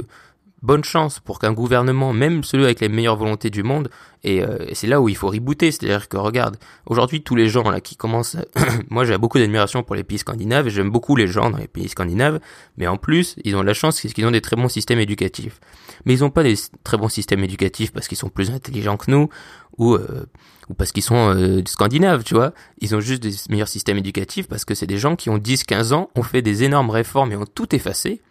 bonne 0.61 0.83
chance 0.83 1.19
pour 1.19 1.39
qu'un 1.39 1.53
gouvernement, 1.53 2.13
même 2.13 2.43
celui 2.43 2.65
avec 2.65 2.79
les 2.79 2.89
meilleures 2.89 3.15
volontés 3.15 3.49
du 3.49 3.63
monde, 3.63 3.89
et, 4.23 4.43
euh, 4.43 4.57
c'est 4.73 4.87
là 4.87 4.99
où 4.99 5.07
il 5.07 5.15
faut 5.15 5.29
rebooter, 5.29 5.71
c'est-à-dire 5.71 6.09
que 6.09 6.17
regarde, 6.17 6.57
aujourd'hui 6.85 7.21
tous 7.21 7.35
les 7.35 7.47
gens 7.47 7.69
là 7.69 7.79
qui 7.79 7.95
commencent, 7.95 8.35
moi 8.89 9.05
j'ai 9.05 9.17
beaucoup 9.17 9.39
d'admiration 9.39 9.83
pour 9.83 9.95
les 9.95 10.03
pays 10.03 10.17
scandinaves, 10.17 10.67
j'aime 10.67 10.89
beaucoup 10.89 11.15
les 11.15 11.27
gens 11.27 11.49
dans 11.49 11.57
les 11.57 11.67
pays 11.67 11.87
scandinaves, 11.87 12.39
mais 12.77 12.87
en 12.87 12.97
plus 12.97 13.35
ils 13.43 13.55
ont 13.55 13.63
la 13.63 13.73
chance 13.73 14.01
qu'ils 14.01 14.25
ont 14.25 14.31
des 14.31 14.41
très 14.41 14.55
bons 14.57 14.69
systèmes 14.69 14.99
éducatifs. 14.99 15.59
Mais 16.05 16.15
ils 16.15 16.21
n'ont 16.21 16.29
pas 16.29 16.43
des 16.43 16.55
très 16.83 16.97
bons 16.97 17.09
systèmes 17.09 17.43
éducatifs 17.43 17.91
parce 17.93 18.07
qu'ils 18.07 18.17
sont 18.17 18.29
plus 18.29 18.51
intelligents 18.51 18.97
que 18.97 19.09
nous, 19.09 19.29
ou, 19.77 19.95
euh, 19.95 20.25
ou 20.69 20.73
parce 20.73 20.91
qu'ils 20.91 21.03
sont 21.03 21.33
euh, 21.35 21.61
scandinaves, 21.65 22.23
tu 22.23 22.35
vois. 22.35 22.53
Ils 22.79 22.95
ont 22.95 22.99
juste 22.99 23.23
des 23.23 23.33
meilleurs 23.49 23.67
systèmes 23.67 23.97
éducatifs 23.97 24.47
parce 24.47 24.65
que 24.65 24.75
c'est 24.75 24.87
des 24.87 24.97
gens 24.97 25.15
qui 25.15 25.29
ont 25.29 25.37
10-15 25.37 25.93
ans, 25.93 26.09
ont 26.15 26.23
fait 26.23 26.41
des 26.41 26.63
énormes 26.63 26.89
réformes 26.89 27.31
et 27.31 27.35
ont 27.35 27.45
tout 27.45 27.73
effacé, 27.75 28.21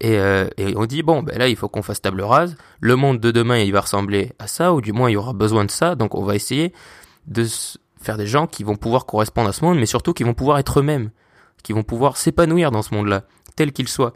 et, 0.00 0.18
euh, 0.18 0.48
et, 0.56 0.76
on 0.76 0.86
dit 0.86 1.02
bon 1.02 1.22
ben 1.22 1.38
là 1.38 1.48
il 1.48 1.56
faut 1.56 1.68
qu'on 1.68 1.82
fasse 1.82 2.00
table 2.00 2.22
rase. 2.22 2.56
Le 2.80 2.96
monde 2.96 3.20
de 3.20 3.30
demain 3.30 3.58
il 3.58 3.72
va 3.72 3.82
ressembler 3.82 4.32
à 4.38 4.46
ça 4.46 4.72
ou 4.72 4.80
du 4.80 4.92
moins 4.92 5.10
il 5.10 5.14
y 5.14 5.16
aura 5.16 5.32
besoin 5.32 5.64
de 5.64 5.70
ça. 5.70 5.94
Donc 5.94 6.14
on 6.14 6.22
va 6.22 6.34
essayer 6.34 6.72
de 7.26 7.46
faire 8.00 8.16
des 8.16 8.26
gens 8.26 8.46
qui 8.46 8.64
vont 8.64 8.76
pouvoir 8.76 9.06
correspondre 9.06 9.48
à 9.48 9.52
ce 9.52 9.64
monde, 9.64 9.78
mais 9.78 9.86
surtout 9.86 10.12
qui 10.12 10.24
vont 10.24 10.34
pouvoir 10.34 10.58
être 10.58 10.80
eux-mêmes, 10.80 11.10
qui 11.62 11.72
vont 11.72 11.82
pouvoir 11.82 12.16
s'épanouir 12.16 12.70
dans 12.70 12.82
ce 12.82 12.94
monde-là, 12.94 13.24
tel 13.56 13.72
qu'il 13.72 13.88
soit. 13.88 14.14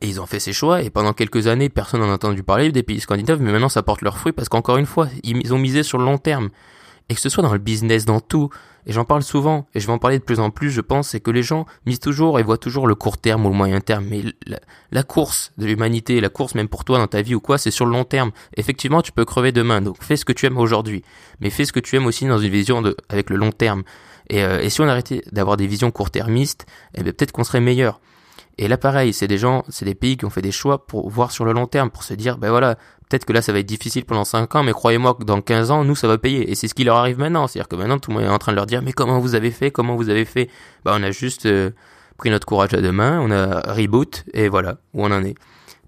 Et 0.00 0.08
ils 0.08 0.20
ont 0.20 0.26
fait 0.26 0.40
ces 0.40 0.52
choix, 0.52 0.82
et 0.82 0.90
pendant 0.90 1.12
quelques 1.12 1.46
années, 1.46 1.68
personne 1.68 2.00
n'en 2.00 2.10
a 2.10 2.14
entendu 2.14 2.42
parler 2.42 2.72
des 2.72 2.82
pays 2.82 2.98
scandinaves, 2.98 3.40
mais 3.40 3.52
maintenant 3.52 3.68
ça 3.68 3.84
porte 3.84 4.02
leurs 4.02 4.18
fruits, 4.18 4.32
parce 4.32 4.48
qu'encore 4.48 4.78
une 4.78 4.86
fois, 4.86 5.08
ils 5.22 5.54
ont 5.54 5.58
misé 5.58 5.84
sur 5.84 5.98
le 5.98 6.04
long 6.04 6.18
terme. 6.18 6.50
Et 7.08 7.14
que 7.14 7.20
ce 7.20 7.28
soit 7.28 7.42
dans 7.42 7.52
le 7.52 7.58
business, 7.58 8.04
dans 8.04 8.20
tout, 8.20 8.50
et 8.86 8.92
j'en 8.92 9.04
parle 9.04 9.22
souvent, 9.22 9.66
et 9.74 9.80
je 9.80 9.86
vais 9.86 9.92
en 9.92 9.98
parler 9.98 10.18
de 10.18 10.24
plus 10.24 10.38
en 10.38 10.50
plus, 10.50 10.70
je 10.70 10.80
pense, 10.80 11.08
c'est 11.08 11.20
que 11.20 11.32
les 11.32 11.42
gens 11.42 11.66
misent 11.86 11.98
toujours 11.98 12.38
et 12.38 12.44
voient 12.44 12.56
toujours 12.56 12.86
le 12.86 12.94
court 12.94 13.18
terme 13.18 13.44
ou 13.44 13.50
le 13.50 13.54
moyen 13.56 13.80
terme, 13.80 14.06
mais 14.08 14.22
la, 14.92 15.02
course 15.02 15.52
de 15.58 15.66
l'humanité, 15.66 16.20
la 16.20 16.28
course 16.28 16.54
même 16.54 16.68
pour 16.68 16.84
toi 16.84 16.98
dans 16.98 17.08
ta 17.08 17.20
vie 17.20 17.34
ou 17.34 17.40
quoi, 17.40 17.58
c'est 17.58 17.72
sur 17.72 17.84
le 17.84 17.90
long 17.90 18.04
terme. 18.04 18.30
Effectivement, 18.56 19.02
tu 19.02 19.10
peux 19.10 19.24
crever 19.24 19.50
demain, 19.50 19.80
donc 19.80 19.96
fais 20.02 20.16
ce 20.16 20.24
que 20.24 20.32
tu 20.32 20.46
aimes 20.46 20.58
aujourd'hui, 20.58 21.02
mais 21.40 21.50
fais 21.50 21.64
ce 21.64 21.72
que 21.72 21.80
tu 21.80 21.96
aimes 21.96 22.06
aussi 22.06 22.26
dans 22.26 22.38
une 22.38 22.50
vision 22.50 22.80
de, 22.80 22.96
avec 23.08 23.28
le 23.28 23.36
long 23.36 23.50
terme. 23.50 23.82
Et, 24.30 24.44
euh, 24.44 24.60
et 24.60 24.70
si 24.70 24.80
on 24.80 24.88
arrêtait 24.88 25.22
d'avoir 25.32 25.56
des 25.56 25.66
visions 25.66 25.90
court-termistes, 25.90 26.66
eh 26.94 27.02
bien 27.02 27.12
peut-être 27.12 27.32
qu'on 27.32 27.44
serait 27.44 27.60
meilleur. 27.60 28.00
Et 28.58 28.68
là, 28.68 28.78
pareil, 28.78 29.12
c'est 29.12 29.28
des 29.28 29.36
gens, 29.36 29.64
c'est 29.68 29.84
des 29.84 29.94
pays 29.94 30.16
qui 30.16 30.24
ont 30.24 30.30
fait 30.30 30.42
des 30.42 30.52
choix 30.52 30.86
pour 30.86 31.10
voir 31.10 31.30
sur 31.30 31.44
le 31.44 31.52
long 31.52 31.66
terme, 31.66 31.90
pour 31.90 32.02
se 32.04 32.14
dire, 32.14 32.38
ben 32.38 32.48
voilà, 32.48 32.76
peut-être 33.08 33.26
que 33.26 33.32
là 33.32 33.42
ça 33.42 33.52
va 33.52 33.58
être 33.58 33.66
difficile 33.66 34.04
pendant 34.06 34.24
5 34.24 34.54
ans, 34.54 34.62
mais 34.62 34.72
croyez-moi 34.72 35.14
que 35.14 35.24
dans 35.24 35.42
15 35.42 35.70
ans, 35.70 35.84
nous 35.84 35.94
ça 35.94 36.08
va 36.08 36.16
payer. 36.16 36.50
Et 36.50 36.54
c'est 36.54 36.66
ce 36.68 36.74
qui 36.74 36.84
leur 36.84 36.96
arrive 36.96 37.18
maintenant. 37.18 37.46
C'est-à-dire 37.46 37.68
que 37.68 37.76
maintenant 37.76 37.98
tout 37.98 38.10
le 38.10 38.16
monde 38.16 38.24
est 38.24 38.30
en 38.30 38.38
train 38.38 38.52
de 38.52 38.56
leur 38.56 38.66
dire, 38.66 38.80
mais 38.82 38.92
comment 38.92 39.18
vous 39.18 39.34
avez 39.34 39.50
fait, 39.50 39.70
comment 39.70 39.94
vous 39.96 40.08
avez 40.08 40.24
fait? 40.24 40.48
Bah 40.84 40.94
on 40.98 41.02
a 41.02 41.10
juste 41.10 41.44
euh, 41.44 41.70
pris 42.16 42.30
notre 42.30 42.46
courage 42.46 42.72
à 42.72 42.80
deux 42.80 42.92
mains, 42.92 43.20
on 43.20 43.30
a 43.30 43.72
reboot, 43.72 44.24
et 44.32 44.48
voilà, 44.48 44.78
où 44.94 45.04
on 45.04 45.12
en 45.12 45.22
est. 45.22 45.34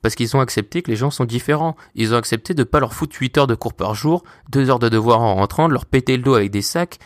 Parce 0.02 0.14
qu'ils 0.14 0.36
ont 0.36 0.40
accepté 0.40 0.82
que 0.82 0.90
les 0.90 0.96
gens 0.96 1.10
sont 1.10 1.24
différents. 1.24 1.74
Ils 1.94 2.14
ont 2.14 2.18
accepté 2.18 2.54
de 2.54 2.64
pas 2.64 2.80
leur 2.80 2.94
foutre 2.94 3.16
8 3.18 3.38
heures 3.38 3.46
de 3.46 3.54
cours 3.54 3.74
par 3.74 3.94
jour, 3.94 4.24
2 4.50 4.70
heures 4.70 4.78
de 4.78 4.88
devoir 4.88 5.20
en 5.20 5.34
rentrant, 5.36 5.68
de 5.68 5.72
leur 5.72 5.86
péter 5.86 6.16
le 6.16 6.22
dos 6.22 6.34
avec 6.34 6.50
des 6.50 6.62
sacs, 6.62 6.98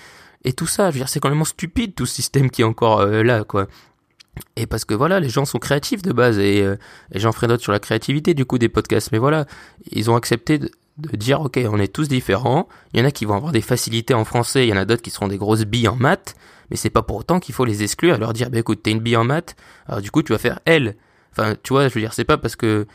et 0.44 0.52
tout 0.52 0.66
ça. 0.66 0.90
Je 0.90 0.94
veux 0.94 1.04
dire, 1.04 1.08
c'est 1.08 1.20
stupide 1.44 1.94
tout 1.94 2.04
ce 2.04 2.14
système 2.14 2.50
qui 2.50 2.62
est 2.62 2.66
encore 2.66 3.00
euh, 3.00 3.22
là, 3.22 3.44
quoi. 3.44 3.66
Et 4.56 4.66
parce 4.66 4.84
que 4.84 4.94
voilà, 4.94 5.20
les 5.20 5.28
gens 5.28 5.44
sont 5.44 5.58
créatifs 5.58 6.02
de 6.02 6.12
base 6.12 6.38
et, 6.38 6.62
euh, 6.62 6.76
et 7.12 7.20
j'en 7.20 7.32
ferai 7.32 7.48
d'autres 7.48 7.62
sur 7.62 7.72
la 7.72 7.78
créativité 7.78 8.34
du 8.34 8.44
coup 8.44 8.58
des 8.58 8.68
podcasts. 8.68 9.12
Mais 9.12 9.18
voilà, 9.18 9.46
ils 9.90 10.10
ont 10.10 10.16
accepté 10.16 10.58
de, 10.58 10.70
dire 10.96 11.40
ok, 11.40 11.60
on 11.70 11.78
est 11.78 11.92
tous 11.92 12.08
différents. 12.08 12.68
Il 12.92 13.00
y 13.00 13.02
en 13.02 13.06
a 13.06 13.10
qui 13.10 13.24
vont 13.24 13.34
avoir 13.34 13.52
des 13.52 13.60
facilités 13.60 14.14
en 14.14 14.24
français, 14.24 14.66
il 14.66 14.70
y 14.70 14.72
en 14.72 14.76
a 14.76 14.84
d'autres 14.84 15.02
qui 15.02 15.10
seront 15.10 15.28
des 15.28 15.38
grosses 15.38 15.64
billes 15.64 15.88
en 15.88 15.96
maths. 15.96 16.34
Mais 16.70 16.76
c'est 16.76 16.90
pas 16.90 17.02
pour 17.02 17.16
autant 17.16 17.40
qu'il 17.40 17.54
faut 17.54 17.64
les 17.64 17.82
exclure 17.82 18.14
et 18.14 18.18
leur 18.18 18.32
dire 18.32 18.50
bah 18.50 18.58
écoute, 18.58 18.82
t'es 18.82 18.90
une 18.90 19.00
bille 19.00 19.16
en 19.16 19.24
maths, 19.24 19.56
alors 19.86 20.00
du 20.00 20.10
coup 20.10 20.22
tu 20.22 20.32
vas 20.32 20.38
faire 20.38 20.60
L. 20.64 20.96
Enfin, 21.32 21.54
tu 21.62 21.72
vois, 21.72 21.88
je 21.88 21.94
veux 21.94 22.00
dire, 22.00 22.12
c'est 22.14 22.24
pas 22.24 22.38
parce 22.38 22.56
que 22.56 22.86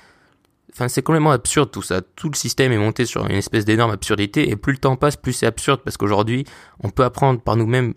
Enfin, 0.74 0.89
c'est 0.89 1.01
complètement 1.01 1.32
absurde 1.32 1.72
tout 1.72 1.82
ça. 1.82 2.01
Tout 2.01 2.29
le 2.29 2.36
système 2.36 2.72
est 2.72 2.77
monté 2.77 3.06
sur 3.06 3.25
une 3.25 3.38
espèce 3.38 3.65
d'énorme 3.65 3.91
absurdité 3.91 4.51
et 4.51 4.56
plus 4.56 4.74
le 4.74 4.77
temps 4.77 4.96
passe, 4.96 5.15
plus 5.15 5.34
c'est 5.34 5.46
absurde 5.46 5.82
parce 5.84 5.98
qu'aujourd'hui, 5.98 6.46
on 6.84 6.89
peut 6.89 7.03
apprendre 7.03 7.41
par 7.41 7.56
nous-mêmes 7.56 7.94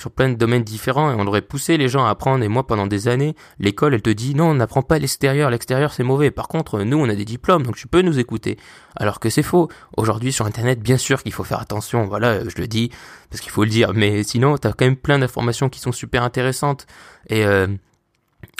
sur 0.00 0.10
plein 0.10 0.28
de 0.28 0.34
domaines 0.34 0.64
différents 0.64 1.12
et 1.12 1.14
on 1.16 1.26
aurait 1.26 1.42
poussé 1.42 1.76
les 1.76 1.88
gens 1.88 2.04
à 2.04 2.10
apprendre. 2.10 2.42
Et 2.42 2.48
moi 2.48 2.66
pendant 2.66 2.86
des 2.86 3.08
années 3.08 3.34
l'école 3.58 3.94
elle 3.94 4.02
te 4.02 4.10
dit 4.10 4.34
non 4.34 4.46
on 4.50 4.54
n'apprend 4.54 4.82
pas 4.82 4.98
l'extérieur 4.98 5.50
l'extérieur 5.50 5.92
c'est 5.92 6.02
mauvais. 6.02 6.30
Par 6.30 6.48
contre 6.48 6.82
nous 6.82 6.98
on 6.98 7.08
a 7.08 7.14
des 7.14 7.24
diplômes 7.24 7.62
donc 7.62 7.76
tu 7.76 7.86
peux 7.86 8.02
nous 8.02 8.18
écouter. 8.18 8.56
Alors 8.96 9.20
que 9.20 9.30
c'est 9.30 9.42
faux. 9.42 9.68
Aujourd'hui 9.96 10.32
sur 10.32 10.46
internet 10.46 10.80
bien 10.80 10.96
sûr 10.96 11.22
qu'il 11.22 11.32
faut 11.32 11.44
faire 11.44 11.60
attention 11.60 12.06
voilà 12.06 12.48
je 12.48 12.56
le 12.56 12.66
dis 12.66 12.90
parce 13.30 13.40
qu'il 13.40 13.52
faut 13.52 13.64
le 13.64 13.70
dire. 13.70 13.92
Mais 13.94 14.22
sinon 14.22 14.56
t'as 14.56 14.72
quand 14.72 14.86
même 14.86 14.96
plein 14.96 15.18
d'informations 15.18 15.68
qui 15.68 15.80
sont 15.80 15.92
super 15.92 16.22
intéressantes. 16.22 16.86
Et 17.28 17.44
euh, 17.44 17.66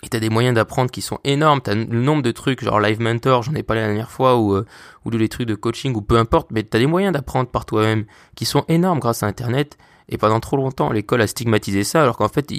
t'as 0.08 0.20
des 0.20 0.30
moyens 0.30 0.54
d'apprendre 0.54 0.90
qui 0.90 1.02
sont 1.02 1.18
énormes. 1.24 1.60
T'as 1.60 1.74
le 1.74 1.84
nombre 1.84 2.22
de 2.22 2.30
trucs, 2.30 2.62
genre 2.62 2.80
Live 2.80 3.00
Mentor, 3.00 3.42
j'en 3.42 3.54
ai 3.54 3.62
parlé 3.62 3.82
la 3.82 3.88
dernière 3.88 4.10
fois, 4.10 4.38
ou, 4.38 4.54
euh, 4.54 4.66
ou 5.04 5.10
les 5.10 5.28
trucs 5.28 5.46
de 5.46 5.54
coaching, 5.54 5.94
ou 5.94 6.02
peu 6.02 6.16
importe, 6.16 6.48
mais 6.50 6.62
t'as 6.62 6.78
des 6.78 6.86
moyens 6.86 7.12
d'apprendre 7.12 7.50
par 7.50 7.66
toi-même 7.66 8.04
qui 8.34 8.44
sont 8.44 8.64
énormes 8.68 8.98
grâce 8.98 9.22
à 9.22 9.26
Internet. 9.26 9.76
Et 10.10 10.18
pendant 10.18 10.40
trop 10.40 10.56
longtemps, 10.56 10.90
l'école 10.90 11.22
a 11.22 11.26
stigmatisé 11.26 11.84
ça, 11.84 12.02
alors 12.02 12.16
qu'en 12.16 12.28
fait, 12.28 12.52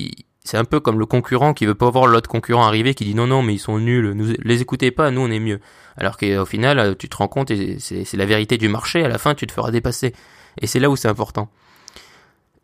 c'est 0.44 0.58
un 0.58 0.64
peu 0.64 0.80
comme 0.80 1.00
le 1.00 1.06
concurrent 1.06 1.54
qui 1.54 1.66
veut 1.66 1.76
pas 1.76 1.90
voir 1.90 2.08
l'autre 2.08 2.30
concurrent 2.30 2.64
arriver, 2.64 2.96
qui 2.96 3.04
dit 3.04 3.14
non, 3.14 3.28
non, 3.28 3.44
mais 3.44 3.54
ils 3.54 3.60
sont 3.60 3.78
nuls, 3.78 4.14
nous, 4.14 4.34
les 4.40 4.62
écoutez 4.62 4.92
pas, 4.92 5.12
nous 5.12 5.22
on 5.22 5.30
est 5.30 5.40
mieux. 5.40 5.60
Alors 5.98 6.18
qu'au 6.18 6.46
final, 6.46 6.96
tu 6.98 7.10
te 7.10 7.18
rends 7.18 7.28
compte, 7.28 7.52
et 7.52 7.78
c'est 7.80 8.16
la 8.16 8.26
vérité 8.26 8.58
du 8.58 8.70
marché, 8.70 9.04
à 9.04 9.10
la 9.10 9.18
fin, 9.18 9.36
tu 9.36 9.46
te 9.46 9.52
feras 9.52 9.72
dépasser. 9.72 10.14
Et 10.60 10.68
c'est 10.68 10.80
là 10.80 10.90
où 10.90 10.96
c'est 10.96 11.10
important. 11.10 11.50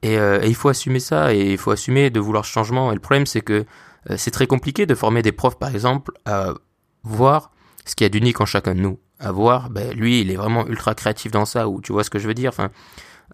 Et, 0.03 0.17
euh, 0.17 0.39
il 0.45 0.55
faut 0.55 0.69
assumer 0.69 0.99
ça, 0.99 1.33
et 1.33 1.51
il 1.51 1.57
faut 1.57 1.71
assumer 1.71 2.09
de 2.09 2.19
vouloir 2.19 2.45
changement. 2.45 2.91
Et 2.91 2.95
le 2.95 3.01
problème, 3.01 3.25
c'est 3.25 3.41
que 3.41 3.65
euh, 4.09 4.15
c'est 4.17 4.31
très 4.31 4.47
compliqué 4.47 4.85
de 4.85 4.95
former 4.95 5.21
des 5.21 5.31
profs, 5.31 5.57
par 5.57 5.69
exemple, 5.69 6.11
à 6.25 6.53
voir 7.03 7.51
ce 7.85 7.95
qu'il 7.95 8.05
y 8.05 8.07
a 8.07 8.09
d'unique 8.09 8.39
en 8.41 8.45
chacun 8.45 8.75
de 8.75 8.79
nous. 8.79 8.99
À 9.19 9.31
voir, 9.31 9.69
ben, 9.69 9.91
lui, 9.93 10.21
il 10.21 10.31
est 10.31 10.35
vraiment 10.35 10.67
ultra 10.67 10.93
créatif 10.95 11.31
dans 11.31 11.45
ça, 11.45 11.67
ou 11.67 11.81
tu 11.81 11.91
vois 11.91 12.03
ce 12.03 12.09
que 12.09 12.19
je 12.19 12.27
veux 12.27 12.33
dire. 12.33 12.53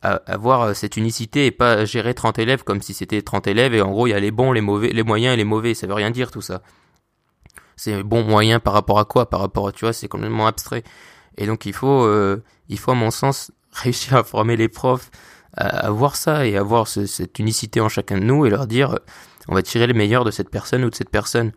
Avoir 0.01 0.61
euh, 0.61 0.73
cette 0.73 0.97
unicité 0.97 1.45
et 1.45 1.51
pas 1.51 1.85
gérer 1.85 2.13
30 2.13 2.39
élèves 2.39 2.63
comme 2.63 2.81
si 2.81 2.93
c'était 2.93 3.21
30 3.21 3.47
élèves 3.47 3.73
et 3.73 3.81
en 3.81 3.91
gros 3.91 4.07
il 4.07 4.11
y 4.11 4.13
a 4.13 4.19
les 4.19 4.31
bons, 4.31 4.51
les 4.51 4.61
mauvais, 4.61 4.89
les 4.89 5.03
moyens 5.03 5.33
et 5.33 5.37
les 5.37 5.43
mauvais, 5.43 5.73
ça 5.73 5.87
veut 5.87 5.93
rien 5.93 6.11
dire 6.11 6.31
tout 6.31 6.41
ça. 6.41 6.61
C'est 7.75 8.03
bon 8.03 8.23
moyen 8.23 8.59
par 8.59 8.73
rapport 8.73 8.99
à 8.99 9.05
quoi? 9.05 9.29
Par 9.29 9.39
rapport 9.39 9.67
à 9.67 9.71
tu 9.71 9.85
vois, 9.85 9.93
c'est 9.93 10.07
complètement 10.07 10.47
abstrait. 10.47 10.83
Et 11.37 11.45
donc 11.45 11.65
il 11.65 11.73
faut 11.73 12.03
euh, 12.03 12.43
il 12.69 12.77
faut 12.77 12.91
à 12.91 12.95
mon 12.95 13.11
sens 13.11 13.51
réussir 13.71 14.15
à 14.15 14.23
former 14.23 14.57
les 14.57 14.67
profs 14.67 15.09
à, 15.55 15.91
voir 15.91 16.15
ça 16.15 16.47
et 16.47 16.57
avoir 16.57 16.87
cette 16.87 17.37
unicité 17.37 17.79
en 17.79 17.87
chacun 17.87 18.17
de 18.17 18.23
nous 18.23 18.45
et 18.45 18.49
leur 18.49 18.65
dire 18.65 18.97
on 19.47 19.55
va 19.55 19.61
tirer 19.61 19.87
le 19.87 19.93
meilleur 19.93 20.23
de 20.23 20.31
cette 20.31 20.49
personne 20.49 20.83
ou 20.83 20.89
de 20.89 20.95
cette 20.95 21.09
personne. 21.09 21.51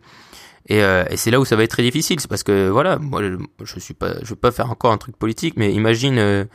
Et, 0.67 0.83
euh, 0.83 1.05
c'est 1.15 1.31
là 1.31 1.39
où 1.39 1.45
ça 1.45 1.55
va 1.55 1.63
être 1.63 1.71
très 1.71 1.83
difficile, 1.83 2.19
c'est 2.19 2.27
parce 2.27 2.43
que 2.43 2.69
voilà, 2.69 2.97
moi 2.97 3.21
je, 3.63 3.79
suis 3.79 3.93
pas, 3.93 4.15
je 4.21 4.29
veux 4.29 4.35
pas 4.35 4.51
faire 4.51 4.69
encore 4.69 4.91
un 4.91 4.97
truc 4.97 5.15
politique, 5.15 5.53
mais 5.55 5.71
imagine 5.73 6.17
euh, 6.17 6.43
à 6.43 6.47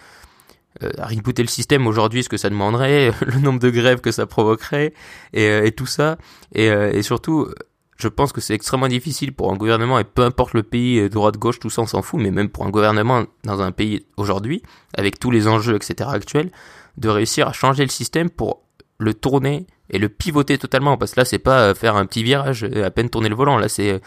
rebooter 0.99 1.43
le 1.43 1.49
système 1.49 1.87
aujourd'hui, 1.87 2.23
ce 2.23 2.29
que 2.29 2.37
ça 2.37 2.51
demanderait, 2.51 3.12
le 3.27 3.41
nombre 3.41 3.59
de 3.59 3.71
grèves 3.71 4.01
que 4.01 4.11
ça 4.11 4.27
provoquerait, 4.27 4.93
et, 5.33 5.49
euh, 5.49 5.71
tout 5.71 5.87
ça. 5.87 6.19
Et, 6.55 6.71
euh, 6.71 6.93
et, 6.93 7.03
surtout, 7.03 7.49
je 7.97 8.09
pense 8.09 8.33
que 8.33 8.41
c'est 8.41 8.55
extrêmement 8.55 8.89
difficile 8.89 9.33
pour 9.33 9.53
un 9.53 9.57
gouvernement, 9.57 9.99
et 9.99 10.05
peu 10.05 10.23
importe 10.23 10.55
le 10.55 10.62
pays, 10.62 11.09
droite-gauche, 11.09 11.59
tout 11.59 11.71
ça, 11.71 11.83
on 11.83 11.87
s'en 11.87 12.03
fout, 12.03 12.21
mais 12.21 12.31
même 12.31 12.49
pour 12.49 12.67
un 12.67 12.71
gouvernement 12.71 13.25
dans 13.45 13.61
un 13.62 13.73
pays 13.73 14.07
aujourd'hui, 14.17 14.62
avec 14.97 15.19
tous 15.19 15.31
les 15.31 15.49
enjeux, 15.49 15.77
etc. 15.77 16.11
actuels, 16.12 16.51
de 16.99 17.09
réussir 17.09 17.49
à 17.49 17.53
changer 17.53 17.85
le 17.85 17.91
système 17.91 18.31
pour 18.31 18.62
le 18.99 19.15
tourner 19.15 19.67
et 19.91 19.99
le 19.99 20.09
pivoter 20.09 20.59
totalement, 20.59 20.97
parce 20.97 21.12
que 21.12 21.21
là, 21.21 21.25
c'est 21.25 21.39
pas 21.39 21.75
faire 21.75 21.97
un 21.97 22.07
petit 22.07 22.23
virage, 22.23 22.65
à 22.65 22.91
peine 22.91 23.11
tourner 23.11 23.29
le 23.29 23.35
volant, 23.35 23.59
là, 23.59 23.69
c'est 23.69 24.01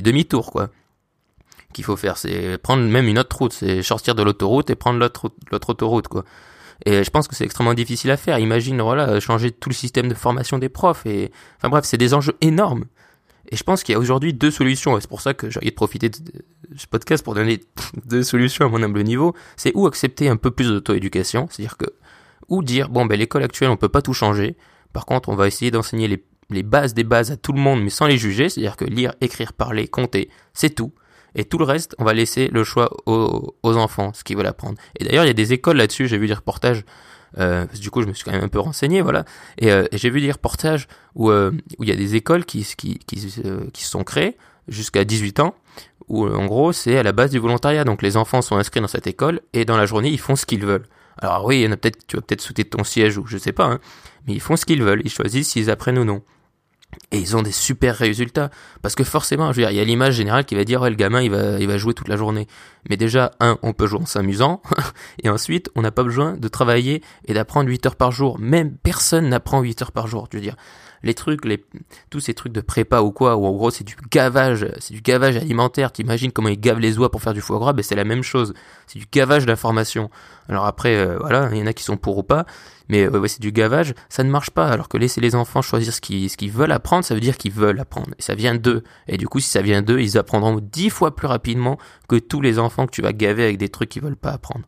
demi-tour, 0.00 0.50
quoi 0.50 0.70
qu'il 1.78 1.84
faut 1.84 1.96
faire. 1.96 2.16
C'est 2.16 2.58
prendre 2.58 2.82
même 2.82 3.06
une 3.06 3.20
autre 3.20 3.36
route, 3.36 3.52
c'est 3.52 3.82
sortir 3.82 4.16
de 4.16 4.24
l'autoroute 4.24 4.68
et 4.68 4.74
prendre 4.74 4.98
l'autre 4.98 5.30
autoroute 5.70 6.08
quoi. 6.08 6.24
Et 6.84 7.04
je 7.04 7.10
pense 7.10 7.28
que 7.28 7.36
c'est 7.36 7.44
extrêmement 7.44 7.74
difficile 7.74 8.10
à 8.10 8.16
faire. 8.16 8.40
Imagine 8.40 8.82
voilà 8.82 9.20
changer 9.20 9.52
tout 9.52 9.68
le 9.68 9.74
système 9.74 10.08
de 10.08 10.14
formation 10.14 10.58
des 10.58 10.68
profs 10.68 11.06
et 11.06 11.30
enfin 11.58 11.68
bref, 11.68 11.84
c'est 11.84 11.98
des 11.98 12.14
enjeux 12.14 12.34
énormes. 12.40 12.84
Et 13.50 13.56
je 13.56 13.62
pense 13.62 13.84
qu'il 13.84 13.92
y 13.92 13.96
a 13.96 13.98
aujourd'hui 13.98 14.34
deux 14.34 14.50
solutions, 14.50 14.98
et 14.98 15.00
c'est 15.00 15.08
pour 15.08 15.22
ça 15.22 15.32
que 15.32 15.48
j'ai 15.48 15.58
envie 15.58 15.70
de 15.70 15.74
profiter 15.74 16.08
de 16.10 16.18
ce 16.76 16.86
podcast 16.86 17.24
pour 17.24 17.34
donner 17.34 17.60
deux 18.04 18.22
solutions 18.22 18.66
à 18.66 18.68
mon 18.68 18.82
humble 18.82 19.02
niveau. 19.02 19.34
C'est 19.56 19.72
ou 19.74 19.86
accepter 19.86 20.28
un 20.28 20.36
peu 20.36 20.50
plus 20.50 20.68
d'auto-éducation, 20.68 21.48
c'est-à-dire 21.50 21.78
que, 21.78 21.86
ou 22.48 22.62
dire, 22.62 22.90
bon, 22.90 23.06
ben, 23.06 23.18
l'école 23.18 23.44
actuelle, 23.44 23.70
on 23.70 23.76
peut 23.76 23.88
pas 23.88 24.02
tout 24.02 24.12
changer. 24.12 24.56
Par 24.92 25.06
contre, 25.06 25.30
on 25.30 25.34
va 25.34 25.46
essayer 25.46 25.70
d'enseigner 25.70 26.22
les 26.50 26.62
bases 26.62 26.92
des 26.92 27.04
bases 27.04 27.30
à 27.30 27.36
tout 27.36 27.52
le 27.52 27.60
monde, 27.60 27.82
mais 27.82 27.90
sans 27.90 28.06
les 28.06 28.18
juger, 28.18 28.50
c'est-à-dire 28.50 28.76
que 28.76 28.84
lire, 28.84 29.14
écrire, 29.22 29.54
parler, 29.54 29.88
compter, 29.88 30.28
c'est 30.52 30.74
tout. 30.74 30.92
Et 31.34 31.44
tout 31.44 31.58
le 31.58 31.64
reste, 31.64 31.94
on 31.98 32.04
va 32.04 32.14
laisser 32.14 32.48
le 32.48 32.64
choix 32.64 32.90
aux, 33.06 33.54
enfants, 33.62 34.12
ce 34.14 34.24
qu'ils 34.24 34.36
veulent 34.36 34.46
apprendre. 34.46 34.78
Et 34.98 35.04
d'ailleurs, 35.04 35.24
il 35.24 35.28
y 35.28 35.30
a 35.30 35.34
des 35.34 35.52
écoles 35.52 35.76
là-dessus, 35.76 36.08
j'ai 36.08 36.18
vu 36.18 36.26
des 36.26 36.34
reportages, 36.34 36.84
euh, 37.38 37.66
du 37.80 37.90
coup, 37.90 38.02
je 38.02 38.06
me 38.06 38.14
suis 38.14 38.24
quand 38.24 38.32
même 38.32 38.44
un 38.44 38.48
peu 38.48 38.58
renseigné, 38.58 39.02
voilà. 39.02 39.24
Et, 39.58 39.70
euh, 39.70 39.84
j'ai 39.92 40.10
vu 40.10 40.20
des 40.20 40.32
reportages 40.32 40.88
où, 41.14 41.30
euh, 41.30 41.52
où 41.78 41.84
il 41.84 41.90
y 41.90 41.92
a 41.92 41.96
des 41.96 42.14
écoles 42.14 42.44
qui, 42.44 42.64
qui, 42.76 42.98
qui, 42.98 43.20
se 43.20 43.90
sont 43.90 44.04
créées 44.04 44.36
jusqu'à 44.66 45.04
18 45.04 45.40
ans, 45.40 45.54
où 46.08 46.26
en 46.26 46.46
gros, 46.46 46.72
c'est 46.72 46.96
à 46.96 47.02
la 47.02 47.12
base 47.12 47.30
du 47.30 47.38
volontariat. 47.38 47.84
Donc 47.84 48.02
les 48.02 48.16
enfants 48.16 48.42
sont 48.42 48.56
inscrits 48.56 48.80
dans 48.80 48.88
cette 48.88 49.06
école 49.06 49.40
et 49.52 49.64
dans 49.64 49.76
la 49.76 49.86
journée, 49.86 50.08
ils 50.08 50.20
font 50.20 50.36
ce 50.36 50.46
qu'ils 50.46 50.64
veulent. 50.64 50.86
Alors 51.20 51.44
oui, 51.44 51.68
peut-être, 51.68 52.06
tu 52.06 52.16
vas 52.16 52.22
peut-être 52.22 52.40
sauter 52.40 52.64
de 52.64 52.68
ton 52.68 52.84
siège 52.84 53.18
ou 53.18 53.26
je 53.26 53.38
sais 53.38 53.52
pas, 53.52 53.64
hein, 53.64 53.80
mais 54.26 54.34
ils 54.34 54.40
font 54.40 54.56
ce 54.56 54.64
qu'ils 54.64 54.82
veulent, 54.82 55.02
ils 55.04 55.10
choisissent 55.10 55.50
s'ils 55.50 55.70
apprennent 55.70 55.98
ou 55.98 56.04
non. 56.04 56.22
Et 57.10 57.18
ils 57.18 57.36
ont 57.36 57.42
des 57.42 57.52
super 57.52 57.96
résultats. 57.96 58.50
Parce 58.82 58.94
que 58.94 59.04
forcément 59.04 59.52
je 59.52 59.60
veux 59.60 59.62
dire 59.62 59.70
il 59.70 59.76
y 59.76 59.80
a 59.80 59.84
l'image 59.84 60.14
générale 60.14 60.44
qui 60.44 60.54
va 60.54 60.64
dire 60.64 60.82
ouais 60.82 60.90
le 60.90 60.96
gamin 60.96 61.22
il 61.22 61.30
va 61.30 61.58
il 61.58 61.66
va 61.66 61.78
jouer 61.78 61.94
toute 61.94 62.08
la 62.08 62.16
journée 62.16 62.46
mais 62.88 62.96
déjà 62.96 63.32
un 63.40 63.58
on 63.62 63.72
peut 63.72 63.86
jouer 63.86 64.00
en 64.00 64.06
s'amusant 64.06 64.62
et 65.22 65.28
ensuite 65.28 65.70
on 65.74 65.82
n'a 65.82 65.90
pas 65.90 66.02
besoin 66.02 66.36
de 66.36 66.48
travailler 66.48 67.02
et 67.26 67.34
d'apprendre 67.34 67.68
8 67.68 67.86
heures 67.86 67.96
par 67.96 68.12
jour. 68.12 68.38
Même 68.38 68.76
personne 68.76 69.28
n'apprend 69.28 69.60
8 69.60 69.82
heures 69.82 69.92
par 69.92 70.06
jour 70.06 70.28
je 70.30 70.36
veux 70.36 70.42
dire. 70.42 70.56
Les 71.04 71.14
trucs 71.14 71.44
les 71.44 71.64
tous 72.10 72.20
ces 72.20 72.34
trucs 72.34 72.52
de 72.52 72.60
prépa 72.60 73.00
ou 73.00 73.12
quoi 73.12 73.36
où 73.36 73.46
en 73.46 73.52
gros 73.52 73.70
c'est 73.70 73.84
du 73.84 73.96
gavage 74.10 74.66
c'est 74.78 74.94
du 74.94 75.00
gavage 75.00 75.36
alimentaire. 75.36 75.92
T'imagines 75.92 76.32
comment 76.32 76.48
ils 76.48 76.60
gavent 76.60 76.80
les 76.80 76.98
oies 76.98 77.10
pour 77.10 77.22
faire 77.22 77.34
du 77.34 77.40
foie 77.40 77.58
gras? 77.58 77.72
Ben 77.72 77.82
c'est 77.82 77.94
la 77.94 78.04
même 78.04 78.22
chose. 78.22 78.54
C'est 78.86 78.98
du 78.98 79.06
gavage 79.10 79.46
d'informations 79.46 80.10
alors 80.48 80.66
après 80.66 80.96
euh, 80.96 81.18
voilà 81.20 81.48
il 81.52 81.58
y 81.58 81.62
en 81.62 81.66
a 81.66 81.72
qui 81.72 81.84
sont 81.84 81.96
pour 81.96 82.18
ou 82.18 82.22
pas 82.22 82.46
mais 82.88 83.04
euh, 83.04 83.18
ouais, 83.18 83.28
c'est 83.28 83.40
du 83.40 83.52
gavage, 83.52 83.94
ça 84.08 84.24
ne 84.24 84.30
marche 84.30 84.50
pas. 84.50 84.68
Alors 84.68 84.88
que 84.88 84.96
laisser 84.96 85.20
les 85.20 85.34
enfants 85.34 85.62
choisir 85.62 85.92
ce 85.92 86.00
qu'ils, 86.00 86.30
ce 86.30 86.36
qu'ils 86.36 86.50
veulent 86.50 86.72
apprendre, 86.72 87.04
ça 87.04 87.14
veut 87.14 87.20
dire 87.20 87.36
qu'ils 87.36 87.52
veulent 87.52 87.80
apprendre. 87.80 88.08
Et 88.18 88.22
ça 88.22 88.34
vient 88.34 88.54
d'eux. 88.54 88.82
Et 89.06 89.16
du 89.16 89.28
coup, 89.28 89.40
si 89.40 89.48
ça 89.48 89.62
vient 89.62 89.82
d'eux, 89.82 90.00
ils 90.00 90.18
apprendront 90.18 90.58
dix 90.60 90.90
fois 90.90 91.14
plus 91.14 91.26
rapidement 91.26 91.78
que 92.08 92.16
tous 92.16 92.40
les 92.40 92.58
enfants 92.58 92.77
que 92.86 92.92
tu 92.92 93.02
vas 93.02 93.12
gaver 93.12 93.44
avec 93.44 93.58
des 93.58 93.68
trucs 93.68 93.88
qu'ils 93.90 94.02
veulent 94.02 94.16
pas 94.16 94.30
apprendre. 94.30 94.64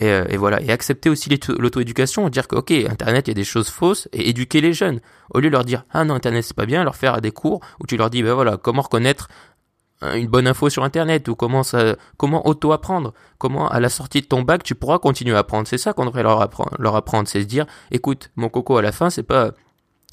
Et, 0.00 0.06
euh, 0.06 0.24
et, 0.28 0.36
voilà. 0.36 0.60
Et 0.62 0.70
accepter 0.70 1.10
aussi 1.10 1.28
l'auto-éducation, 1.58 2.28
dire 2.28 2.48
que, 2.48 2.56
ok, 2.56 2.70
Internet, 2.70 3.28
il 3.28 3.30
y 3.30 3.32
a 3.32 3.34
des 3.34 3.44
choses 3.44 3.68
fausses, 3.68 4.08
et 4.12 4.28
éduquer 4.28 4.60
les 4.60 4.72
jeunes. 4.72 5.00
Au 5.34 5.40
lieu 5.40 5.48
de 5.48 5.52
leur 5.52 5.64
dire, 5.64 5.84
ah 5.90 6.04
non, 6.04 6.14
Internet, 6.14 6.44
c'est 6.44 6.56
pas 6.56 6.66
bien, 6.66 6.84
leur 6.84 6.96
faire 6.96 7.20
des 7.20 7.30
cours 7.30 7.60
où 7.80 7.86
tu 7.86 7.96
leur 7.96 8.08
dis, 8.08 8.22
ben 8.22 8.34
voilà, 8.34 8.56
comment 8.56 8.82
reconnaître 8.82 9.28
une 10.02 10.26
bonne 10.26 10.46
info 10.46 10.68
sur 10.68 10.84
internet 10.84 11.28
ou 11.28 11.36
comment 11.36 11.62
ça, 11.62 11.96
comment 12.16 12.46
auto 12.46 12.72
apprendre, 12.72 13.14
comment 13.38 13.68
à 13.68 13.80
la 13.80 13.88
sortie 13.88 14.20
de 14.20 14.26
ton 14.26 14.42
bac 14.42 14.62
tu 14.62 14.74
pourras 14.74 14.98
continuer 14.98 15.34
à 15.34 15.38
apprendre. 15.38 15.66
C'est 15.68 15.78
ça 15.78 15.92
qu'on 15.92 16.06
devrait 16.06 16.22
leur 16.22 16.40
apprendre, 16.40 16.72
leur 16.78 16.96
apprendre, 16.96 17.28
c'est 17.28 17.40
se 17.40 17.46
dire, 17.46 17.66
écoute, 17.90 18.30
mon 18.36 18.48
coco 18.48 18.76
à 18.76 18.82
la 18.82 18.92
fin 18.92 19.10
c'est 19.10 19.22
pas 19.22 19.52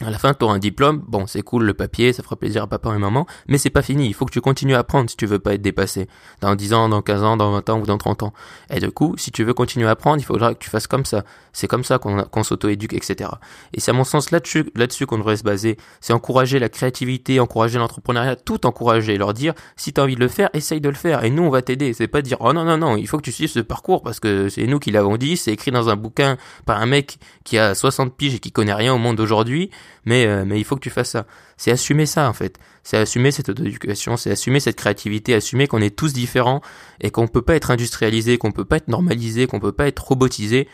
à 0.01 0.09
la 0.09 0.17
fin, 0.17 0.33
tu 0.33 0.45
auras 0.45 0.53
un 0.53 0.59
diplôme. 0.59 1.03
Bon, 1.07 1.27
c'est 1.27 1.41
cool 1.41 1.65
le 1.65 1.73
papier, 1.73 2.13
ça 2.13 2.23
fera 2.23 2.37
plaisir 2.37 2.63
à 2.63 2.67
papa 2.67 2.95
et 2.95 2.97
maman, 2.97 3.25
mais 3.47 3.57
c'est 3.57 3.69
pas 3.69 3.81
fini. 3.81 4.07
Il 4.07 4.13
faut 4.13 4.25
que 4.25 4.31
tu 4.31 4.39
continues 4.39 4.75
à 4.75 4.79
apprendre 4.79 5.09
si 5.09 5.17
tu 5.17 5.25
veux 5.25 5.39
pas 5.39 5.55
être 5.55 5.61
dépassé. 5.61 6.07
Dans 6.39 6.55
10 6.55 6.73
ans, 6.73 6.89
dans 6.89 7.01
15 7.01 7.23
ans, 7.23 7.35
dans 7.37 7.51
20 7.51 7.69
ans 7.69 7.79
ou 7.79 7.85
dans 7.85 7.97
30 7.97 8.23
ans. 8.23 8.33
Et 8.69 8.79
du 8.79 8.91
coup, 8.91 9.15
si 9.17 9.31
tu 9.31 9.43
veux 9.43 9.53
continuer 9.53 9.87
à 9.87 9.91
apprendre, 9.91 10.21
il 10.21 10.23
faudra 10.23 10.53
que 10.53 10.59
tu 10.59 10.69
fasses 10.69 10.87
comme 10.87 11.03
ça. 11.03 11.25
C'est 11.51 11.67
comme 11.67 11.83
ça 11.83 11.97
qu'on 11.99 12.43
s'auto-éduque, 12.43 12.93
etc. 12.93 13.29
Et 13.73 13.81
c'est 13.81 13.91
à 13.91 13.93
mon 13.93 14.05
sens 14.05 14.31
là-dessus 14.31 14.71
là-dessus 14.75 15.05
qu'on 15.05 15.17
devrait 15.17 15.35
se 15.35 15.43
baser. 15.43 15.77
C'est 15.99 16.13
encourager 16.13 16.59
la 16.59 16.69
créativité, 16.69 17.41
encourager 17.41 17.77
l'entrepreneuriat, 17.77 18.37
tout 18.37 18.65
encourager. 18.65 19.17
Leur 19.17 19.33
dire, 19.33 19.53
si 19.75 19.91
tu 19.91 19.99
as 19.99 20.05
envie 20.05 20.15
de 20.15 20.21
le 20.21 20.29
faire, 20.29 20.49
essaye 20.53 20.79
de 20.79 20.89
le 20.89 20.95
faire. 20.95 21.25
Et 21.25 21.29
nous, 21.29 21.43
on 21.43 21.49
va 21.49 21.61
t'aider. 21.61 21.91
C'est 21.91 22.07
pas 22.07 22.21
dire, 22.21 22.37
oh 22.39 22.53
non, 22.53 22.63
non, 22.63 22.77
non, 22.77 22.95
il 22.95 23.07
faut 23.07 23.17
que 23.17 23.23
tu 23.23 23.33
suives 23.33 23.49
ce 23.49 23.59
parcours 23.59 24.01
parce 24.01 24.21
que 24.21 24.47
c'est 24.47 24.65
nous 24.65 24.79
qui 24.79 24.91
l'avons 24.91 25.17
dit, 25.17 25.35
c'est 25.35 25.51
écrit 25.51 25.71
dans 25.71 25.89
un 25.89 25.97
bouquin 25.97 26.37
par 26.65 26.79
un 26.79 26.85
mec 26.85 27.17
qui 27.43 27.57
a 27.57 27.75
60 27.75 28.15
piges 28.15 28.35
et 28.35 28.39
qui 28.39 28.53
connaît 28.53 28.73
rien 28.73 28.93
au 28.93 28.97
monde 28.97 29.17
d'aujourd'hui 29.17 29.69
mais, 30.05 30.25
euh, 30.25 30.43
mais 30.45 30.59
il 30.59 30.63
faut 30.63 30.75
que 30.75 30.81
tu 30.81 30.89
fasses 30.89 31.11
ça. 31.11 31.25
C'est 31.57 31.71
assumer 31.71 32.05
ça, 32.05 32.29
en 32.29 32.33
fait. 32.33 32.57
C'est 32.83 32.97
assumer 32.97 33.31
cette 33.31 33.49
auto-éducation, 33.49 34.17
c'est 34.17 34.31
assumer 34.31 34.59
cette 34.59 34.75
créativité, 34.75 35.33
assumer 35.33 35.67
qu'on 35.67 35.81
est 35.81 35.95
tous 35.95 36.13
différents 36.13 36.61
et 37.01 37.11
qu'on 37.11 37.27
peut 37.27 37.41
pas 37.41 37.55
être 37.55 37.71
industrialisé, 37.71 38.37
qu'on 38.37 38.51
peut 38.51 38.65
pas 38.65 38.77
être 38.77 38.87
normalisé, 38.87 39.47
qu'on 39.47 39.59
peut 39.59 39.71
pas 39.71 39.87
être 39.87 39.99
robotisé. 39.99 40.67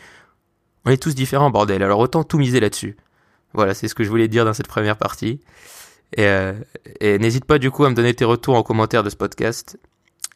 On 0.84 0.90
est 0.90 1.02
tous 1.02 1.14
différents, 1.14 1.50
bordel. 1.50 1.82
Alors 1.82 1.98
autant 1.98 2.24
tout 2.24 2.38
miser 2.38 2.60
là-dessus. 2.60 2.96
Voilà, 3.52 3.74
c'est 3.74 3.88
ce 3.88 3.94
que 3.94 4.04
je 4.04 4.08
voulais 4.08 4.28
dire 4.28 4.44
dans 4.44 4.54
cette 4.54 4.68
première 4.68 4.96
partie. 4.96 5.40
Et, 6.16 6.24
euh, 6.24 6.52
n'hésite 7.02 7.44
pas 7.44 7.58
du 7.58 7.70
coup 7.70 7.84
à 7.84 7.90
me 7.90 7.94
donner 7.94 8.14
tes 8.14 8.24
retours 8.24 8.54
en 8.54 8.62
commentaire 8.62 9.02
de 9.02 9.10
ce 9.10 9.16
podcast. 9.16 9.78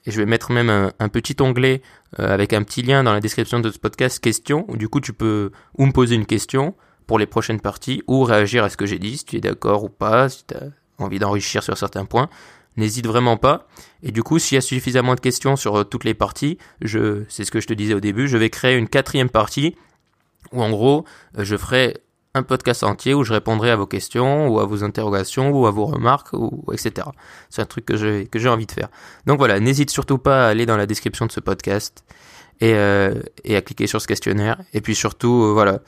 Et 0.07 0.11
je 0.11 0.19
vais 0.19 0.27
mettre 0.27 0.51
même 0.51 0.71
un, 0.71 1.09
petit 1.09 1.37
onglet 1.41 1.83
euh, 2.19 2.33
avec 2.33 2.55
un 2.55 2.63
petit 2.63 2.83
lien 2.83 3.05
dans 3.05 3.13
la 3.13 3.21
description 3.21 3.61
de 3.61 3.71
ce 3.71 3.79
podcast, 3.79 4.19
questions, 4.19 4.65
où 4.69 4.77
du 4.77 4.89
coup 4.89 5.01
tu 5.01 5.13
peux 5.13 5.53
ou 5.77 5.87
me 5.87 5.93
poser 5.93 6.15
une 6.15 6.25
question, 6.25 6.75
les 7.19 7.27
prochaines 7.27 7.61
parties 7.61 8.03
ou 8.07 8.25
réagir 8.25 8.65
à 8.65 8.71
ce 8.71 8.77
que 8.77 8.87
j'ai 8.87 8.99
dit, 8.99 9.19
si 9.19 9.25
tu 9.25 9.37
es 9.37 9.41
d'accord 9.41 9.85
ou 9.85 9.89
pas, 9.89 10.29
si 10.29 10.45
tu 10.47 10.55
as 10.55 10.69
envie 10.99 11.19
d'enrichir 11.19 11.63
sur 11.63 11.77
certains 11.77 12.05
points. 12.05 12.29
N'hésite 12.77 13.07
vraiment 13.07 13.37
pas. 13.37 13.67
Et 14.03 14.13
du 14.13 14.23
coup, 14.23 14.39
s'il 14.39 14.55
y 14.55 14.59
a 14.59 14.63
suffisamment 14.63 15.15
de 15.15 15.21
questions 15.21 15.57
sur 15.57 15.81
euh, 15.81 15.85
toutes 15.85 16.05
les 16.05 16.15
parties, 16.15 16.57
je, 16.81 17.25
c'est 17.29 17.45
ce 17.45 17.51
que 17.51 17.61
je 17.61 17.67
te 17.67 17.75
disais 17.75 17.95
au 17.95 18.01
début, 18.01 18.29
je 18.29 18.37
vais 18.37 18.49
créer 18.49 18.77
une 18.77 18.89
quatrième 18.89 19.29
partie 19.29 19.77
où 20.53 20.63
en 20.63 20.71
gros, 20.71 21.05
euh, 21.39 21.45
je 21.45 21.57
ferai 21.57 21.99
un 22.35 22.45
podcast 22.45 22.85
entier 22.85 23.13
où 23.13 23.25
je 23.25 23.33
répondrai 23.33 23.71
à 23.71 23.77
vos 23.77 23.87
questions 23.87 24.49
ou 24.49 24.61
à 24.61 24.65
vos 24.65 24.85
interrogations 24.85 25.51
ou 25.51 25.67
à 25.67 25.73
vos 25.73 25.87
remarques 25.87 26.33
ou 26.33 26.65
etc. 26.73 27.09
C'est 27.51 27.61
un 27.61 27.67
truc 27.67 27.85
que 27.85 27.97
j'ai 27.97 28.27
que 28.27 28.39
j'ai 28.39 28.49
envie 28.49 28.67
de 28.67 28.73
faire. 28.73 28.89
Donc 29.27 29.39
voilà, 29.39 29.59
n'hésite 29.59 29.91
surtout 29.91 30.19
pas 30.19 30.47
à 30.47 30.51
aller 30.51 30.65
dans 30.65 30.77
la 30.77 30.87
description 30.87 31.27
de 31.27 31.33
ce 31.33 31.41
podcast 31.41 32.05
et, 32.61 32.75
euh, 32.75 33.15
et 33.43 33.57
à 33.57 33.63
cliquer 33.63 33.89
sur 33.89 34.01
ce 34.01 34.07
questionnaire. 34.07 34.61
Et 34.75 34.81
puis 34.81 34.95
surtout, 34.95 35.53
voilà, 35.53 35.81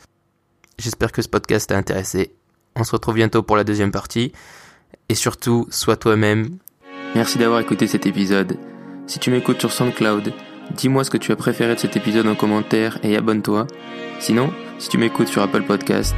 J'espère 0.79 1.13
que 1.13 1.23
ce 1.23 1.29
podcast 1.29 1.69
t'a 1.69 1.77
intéressé. 1.77 2.35
On 2.77 2.85
se 2.85 2.93
retrouve 2.93 3.15
bientôt 3.17 3.43
pour 3.43 3.57
la 3.57 3.65
deuxième 3.65 3.93
partie. 3.93 4.33
Et 5.09 5.15
surtout, 5.15 5.67
sois 5.71 5.97
toi-même. 5.97 6.59
Merci 7.15 7.39
d'avoir 7.39 7.61
écouté 7.61 7.87
cet 7.87 8.07
épisode. 8.07 8.57
Si 9.07 9.19
tu 9.19 9.31
m'écoutes 9.31 9.61
sur 9.61 9.73
SoundCloud, 9.73 10.33
dis-moi 10.77 11.05
ce 11.05 11.11
que 11.11 11.19
tu 11.19 11.33
as 11.33 11.37
préféré 11.37 11.75
de 11.75 11.81
cet 11.81 11.97
épisode 11.97 12.27
en 12.27 12.35
commentaire 12.35 12.99
et 13.03 13.17
abonne-toi. 13.17 13.67
Sinon, 14.21 14.53
si 14.79 14.89
tu 14.89 14.99
m'écoutes 14.99 15.29
sur 15.29 15.43
Apple 15.43 15.63
Podcast, 15.63 16.15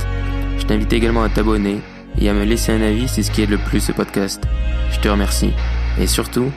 je 0.59 0.65
t'invite 0.65 0.93
également 0.93 1.25
à 1.25 1.29
t'abonner 1.29 1.81
et 2.21 2.29
à 2.29 2.33
me 2.33 2.45
laisser 2.45 2.73
un 2.73 2.81
avis, 2.83 3.09
c'est 3.09 3.23
ce 3.23 3.31
qui 3.31 3.43
aide 3.43 3.51
le 3.51 3.59
plus 3.59 3.81
ce 3.81 3.93
podcast. 3.93 4.43
Je 4.93 5.01
te 5.01 5.09
remercie. 5.09 5.53
Et 5.99 6.07
surtout, 6.07 6.53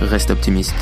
reste 0.00 0.30
optimiste. 0.30 0.74